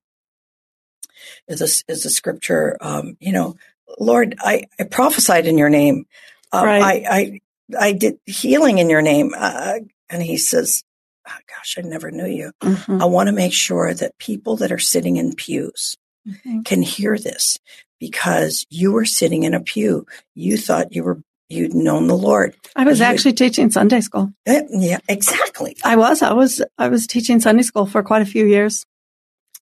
is 1.52 1.60
a, 1.60 1.92
is 1.92 2.04
a 2.04 2.10
scripture. 2.10 2.76
Um, 2.80 3.16
you 3.20 3.32
know, 3.32 3.56
Lord, 3.98 4.34
I, 4.40 4.64
I 4.80 4.84
prophesied 4.84 5.46
in 5.46 5.58
your 5.58 5.70
name. 5.70 6.06
Uh, 6.52 6.62
right. 6.64 6.82
I, 6.82 7.10
I, 7.10 7.40
I 7.78 7.92
did 7.92 8.18
healing 8.26 8.78
in 8.78 8.90
your 8.90 9.02
name. 9.02 9.32
Uh, 9.36 9.80
and 10.10 10.22
he 10.22 10.36
says, 10.36 10.84
oh, 11.28 11.38
gosh, 11.48 11.76
I 11.78 11.82
never 11.82 12.10
knew 12.10 12.26
you. 12.26 12.52
Mm-hmm. 12.62 13.02
I 13.02 13.06
want 13.06 13.28
to 13.28 13.32
make 13.32 13.52
sure 13.52 13.94
that 13.94 14.18
people 14.18 14.56
that 14.56 14.72
are 14.72 14.78
sitting 14.78 15.16
in 15.16 15.34
pews 15.34 15.96
mm-hmm. 16.28 16.62
can 16.62 16.82
hear 16.82 17.18
this 17.18 17.58
because 17.98 18.66
you 18.68 18.92
were 18.92 19.04
sitting 19.04 19.44
in 19.44 19.54
a 19.54 19.60
pew. 19.60 20.06
You 20.34 20.56
thought 20.56 20.94
you 20.94 21.04
were 21.04 21.22
you'd 21.48 21.74
known 21.74 22.06
the 22.06 22.16
Lord. 22.16 22.56
I 22.74 22.84
was 22.84 23.00
actually 23.00 23.34
teaching 23.34 23.70
Sunday 23.70 24.00
school. 24.00 24.32
Yeah, 24.46 24.98
exactly. 25.08 25.76
I 25.84 25.96
was. 25.96 26.22
I 26.22 26.32
was. 26.32 26.62
I 26.78 26.88
was 26.88 27.06
teaching 27.06 27.40
Sunday 27.40 27.62
school 27.62 27.86
for 27.86 28.02
quite 28.02 28.22
a 28.22 28.26
few 28.26 28.46
years 28.46 28.86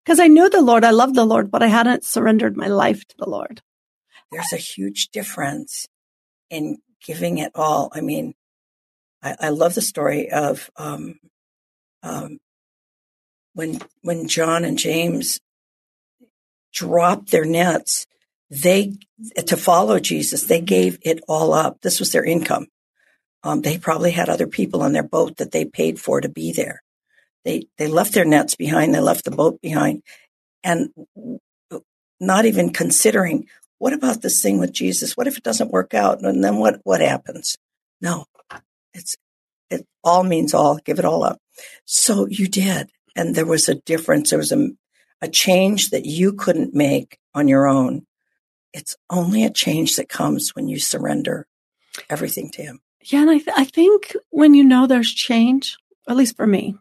because 0.04 0.20
I 0.20 0.26
knew 0.26 0.48
the 0.48 0.62
Lord, 0.62 0.84
I 0.84 0.90
loved 0.90 1.14
the 1.14 1.24
Lord, 1.24 1.50
but 1.50 1.62
I 1.62 1.68
hadn't 1.68 2.04
surrendered 2.04 2.56
my 2.56 2.68
life 2.68 3.06
to 3.08 3.14
the 3.18 3.28
Lord. 3.28 3.62
There's 4.30 4.52
a 4.52 4.56
huge 4.56 5.08
difference 5.08 5.88
in 6.50 6.78
giving 7.04 7.38
it 7.38 7.52
all. 7.54 7.90
I 7.92 8.00
mean, 8.00 8.34
I, 9.22 9.36
I 9.40 9.48
love 9.50 9.74
the 9.74 9.82
story 9.82 10.30
of 10.30 10.70
um, 10.76 11.18
um, 12.02 12.38
when 13.54 13.80
when 14.02 14.28
John 14.28 14.64
and 14.64 14.78
James 14.78 15.40
dropped 16.72 17.30
their 17.30 17.44
nets. 17.44 18.06
They 18.50 18.94
to 19.46 19.56
follow 19.56 20.00
Jesus. 20.00 20.44
They 20.44 20.60
gave 20.60 20.98
it 21.02 21.20
all 21.28 21.52
up. 21.52 21.80
This 21.80 22.00
was 22.00 22.10
their 22.12 22.24
income. 22.24 22.66
Um, 23.42 23.62
they 23.62 23.78
probably 23.78 24.10
had 24.10 24.28
other 24.28 24.46
people 24.46 24.82
on 24.82 24.92
their 24.92 25.04
boat 25.04 25.36
that 25.36 25.52
they 25.52 25.64
paid 25.64 26.00
for 26.00 26.20
to 26.20 26.28
be 26.28 26.52
there. 26.52 26.82
They 27.44 27.66
they 27.78 27.86
left 27.86 28.12
their 28.12 28.24
nets 28.24 28.54
behind. 28.54 28.94
They 28.94 29.00
left 29.00 29.24
the 29.24 29.30
boat 29.30 29.60
behind, 29.60 30.02
and 30.62 30.90
not 32.20 32.44
even 32.44 32.70
considering 32.70 33.46
what 33.78 33.94
about 33.94 34.20
this 34.20 34.42
thing 34.42 34.58
with 34.58 34.72
Jesus? 34.72 35.16
What 35.16 35.26
if 35.26 35.38
it 35.38 35.42
doesn't 35.42 35.70
work 35.72 35.94
out? 35.94 36.22
And 36.22 36.44
then 36.44 36.56
what 36.56 36.80
what 36.84 37.00
happens? 37.00 37.56
No, 38.00 38.26
it's 38.92 39.16
it 39.70 39.86
all 40.04 40.22
means 40.22 40.52
all. 40.52 40.78
Give 40.84 40.98
it 40.98 41.04
all 41.04 41.24
up. 41.24 41.38
So 41.86 42.26
you 42.26 42.46
did, 42.46 42.90
and 43.16 43.34
there 43.34 43.46
was 43.46 43.68
a 43.68 43.74
difference. 43.74 44.30
There 44.30 44.38
was 44.38 44.52
a 44.52 44.68
a 45.22 45.28
change 45.28 45.90
that 45.90 46.04
you 46.04 46.32
couldn't 46.32 46.74
make 46.74 47.18
on 47.34 47.48
your 47.48 47.66
own. 47.66 48.06
It's 48.72 48.96
only 49.08 49.44
a 49.44 49.50
change 49.50 49.96
that 49.96 50.08
comes 50.08 50.50
when 50.54 50.68
you 50.68 50.78
surrender 50.78 51.46
everything 52.08 52.50
to 52.52 52.62
Him. 52.62 52.80
Yeah. 53.02 53.22
And 53.22 53.30
I, 53.30 53.38
th- 53.38 53.56
I 53.56 53.64
think 53.64 54.14
when 54.30 54.54
you 54.54 54.64
know 54.64 54.86
there's 54.86 55.12
change, 55.12 55.76
at 56.08 56.16
least 56.16 56.36
for 56.36 56.46
me, 56.46 56.76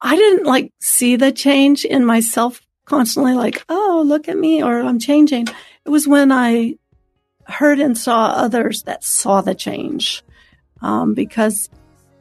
I 0.00 0.16
didn't 0.16 0.44
like 0.44 0.72
see 0.80 1.16
the 1.16 1.32
change 1.32 1.84
in 1.84 2.04
myself 2.04 2.60
constantly, 2.84 3.34
like, 3.34 3.64
oh, 3.68 4.04
look 4.06 4.28
at 4.28 4.38
me, 4.38 4.62
or 4.62 4.80
I'm 4.80 4.98
changing. 4.98 5.48
It 5.84 5.90
was 5.90 6.06
when 6.06 6.30
I 6.32 6.76
heard 7.44 7.80
and 7.80 7.96
saw 7.96 8.26
others 8.26 8.82
that 8.84 9.04
saw 9.04 9.40
the 9.40 9.54
change. 9.54 10.22
Um, 10.82 11.14
because, 11.14 11.70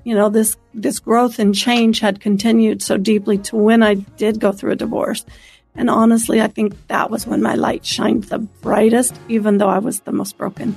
you 0.04 0.16
know, 0.16 0.30
this, 0.30 0.56
this 0.74 1.00
growth 1.00 1.40
and 1.40 1.54
change 1.54 2.00
had 2.00 2.22
continued 2.22 2.82
so 2.82 2.98
deeply 2.98 3.38
to 3.40 3.56
when 3.56 3.84
I 3.84 3.96
did 3.96 4.40
go 4.40 4.52
through 4.52 4.72
a 4.72 4.76
divorce. 4.78 5.26
And 5.76 5.90
honestly, 5.90 6.42
I 6.42 6.48
think 6.48 6.88
that 6.88 7.12
was 7.12 7.28
when 7.28 7.42
my 7.42 7.56
light 7.56 7.86
shined 7.86 8.26
the 8.26 8.40
brightest, 8.40 9.20
even 9.28 9.58
though 9.58 9.68
I 9.68 9.80
was 9.80 10.00
the 10.02 10.14
most 10.14 10.38
broken. 10.38 10.76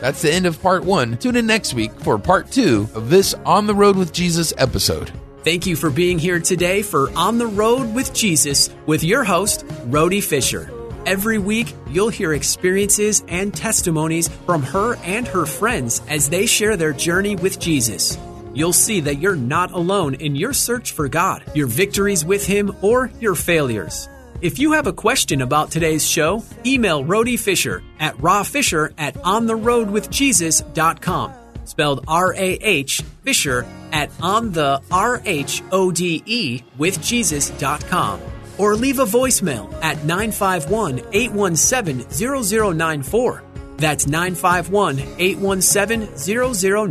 That's 0.00 0.22
the 0.22 0.32
end 0.32 0.46
of 0.46 0.60
part 0.60 0.82
one. 0.84 1.16
Tune 1.18 1.36
in 1.36 1.46
next 1.46 1.74
week 1.74 1.92
for 2.00 2.18
part 2.18 2.50
two 2.50 2.88
of 2.94 3.08
this 3.08 3.34
On 3.46 3.66
the 3.66 3.74
Rhode 3.74 3.96
with 3.96 4.12
Jesus 4.12 4.52
episode. 4.58 5.12
Thank 5.42 5.66
you 5.66 5.74
for 5.74 5.88
being 5.88 6.18
here 6.18 6.38
today 6.38 6.82
for 6.82 7.10
On 7.16 7.38
the 7.38 7.46
Rhode 7.46 7.94
with 7.94 8.12
Jesus 8.12 8.68
with 8.84 9.02
your 9.02 9.24
host, 9.24 9.64
Rhody 9.86 10.20
Fisher. 10.20 10.70
Every 11.06 11.38
week, 11.38 11.72
you'll 11.88 12.10
hear 12.10 12.34
experiences 12.34 13.24
and 13.26 13.54
testimonies 13.54 14.28
from 14.28 14.62
her 14.62 14.96
and 14.96 15.26
her 15.26 15.46
friends 15.46 16.02
as 16.08 16.28
they 16.28 16.44
share 16.44 16.76
their 16.76 16.92
journey 16.92 17.36
with 17.36 17.58
Jesus. 17.58 18.18
You'll 18.52 18.74
see 18.74 19.00
that 19.00 19.16
you're 19.16 19.34
not 19.34 19.72
alone 19.72 20.12
in 20.14 20.36
your 20.36 20.52
search 20.52 20.92
for 20.92 21.08
God, 21.08 21.42
your 21.54 21.68
victories 21.68 22.22
with 22.22 22.46
Him, 22.46 22.76
or 22.82 23.10
your 23.18 23.34
failures. 23.34 24.10
If 24.42 24.58
you 24.58 24.72
have 24.72 24.88
a 24.88 24.92
question 24.92 25.40
about 25.40 25.70
today's 25.70 26.06
show, 26.06 26.44
email 26.66 27.02
Rhody 27.02 27.38
Fisher 27.38 27.82
at 27.98 28.14
rawfisher 28.18 28.92
at 28.98 29.14
ontherhodewithjesus.com. 29.14 31.39
Spelled 31.64 32.04
R 32.08 32.34
A 32.34 32.58
H 32.60 33.02
Fisher 33.22 33.66
at 33.92 34.10
on 34.20 34.52
the 34.52 34.80
R 34.90 35.22
H 35.24 35.62
O 35.72 35.90
D 35.90 36.22
E 36.26 36.62
with 36.78 37.02
Jesus.com. 37.02 38.20
Or 38.58 38.74
leave 38.74 38.98
a 38.98 39.06
voicemail 39.06 39.72
at 39.82 40.04
951 40.04 41.00
817 41.12 42.10
0094. 42.10 43.42
That's 43.76 44.06
951 44.06 44.98
817 45.18 46.08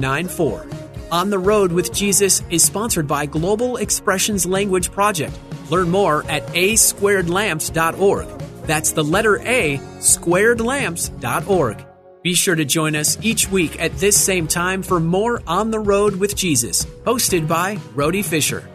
0094. 0.01 0.67
On 1.11 1.29
the 1.29 1.39
Rhode 1.39 1.71
with 1.71 1.93
Jesus 1.93 2.43
is 2.49 2.63
sponsored 2.63 3.07
by 3.07 3.25
Global 3.25 3.77
Expressions 3.77 4.45
Language 4.45 4.91
Project. 4.91 5.37
Learn 5.69 5.89
more 5.89 6.23
at 6.25 6.45
asquaredlamps.org. 6.47 8.27
That's 8.65 8.91
the 8.91 9.03
letter 9.03 9.39
A, 9.39 9.77
squaredlamps.org. 9.97 11.88
Be 12.21 12.33
sure 12.33 12.55
to 12.55 12.65
join 12.65 12.97
us 12.97 13.17
each 13.21 13.49
week 13.49 13.81
at 13.81 13.95
this 13.97 14.21
same 14.21 14.45
time 14.45 14.83
for 14.83 14.99
more 14.99 15.41
On 15.47 15.71
the 15.71 15.79
Rhode 15.79 16.17
with 16.17 16.35
Jesus, 16.35 16.83
hosted 17.05 17.47
by 17.47 17.79
Rhody 17.95 18.23
Fisher. 18.23 18.69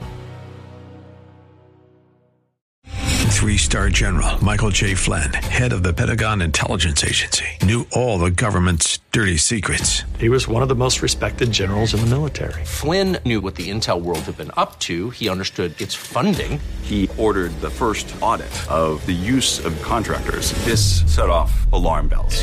Three 2.87 3.59
star 3.59 3.91
general 3.91 4.43
Michael 4.43 4.71
J. 4.71 4.95
Flynn, 4.95 5.31
head 5.35 5.75
of 5.75 5.83
the 5.83 5.93
Pentagon 5.93 6.41
Intelligence 6.41 7.05
Agency, 7.05 7.45
knew 7.63 7.87
all 7.93 8.19
the 8.19 8.31
government's 8.31 9.01
dirty 9.13 9.37
secrets. 9.37 10.05
He 10.19 10.31
was 10.31 10.49
one 10.49 10.63
of 10.63 10.71
the 10.71 10.75
most 10.75 11.03
respected 11.03 11.53
generals 11.53 11.93
in 11.93 12.01
the 12.01 12.07
military. 12.07 12.65
Flynn 12.65 13.19
knew 13.27 13.43
what 13.43 13.57
the 13.57 13.69
intel 13.69 14.01
world 14.01 14.21
had 14.21 14.39
been 14.39 14.53
up 14.57 14.79
to. 14.81 15.11
He 15.11 15.29
understood 15.29 15.79
its 15.79 15.95
funding. 15.95 16.59
He 16.81 17.11
ordered 17.19 17.53
the 17.61 17.69
first 17.69 18.15
audit 18.23 18.55
of 18.71 19.05
the 19.05 19.13
use 19.13 19.63
of 19.63 19.81
contractors. 19.83 20.53
This 20.65 21.03
set 21.15 21.29
off 21.29 21.71
alarm 21.75 22.09
bells. 22.09 22.43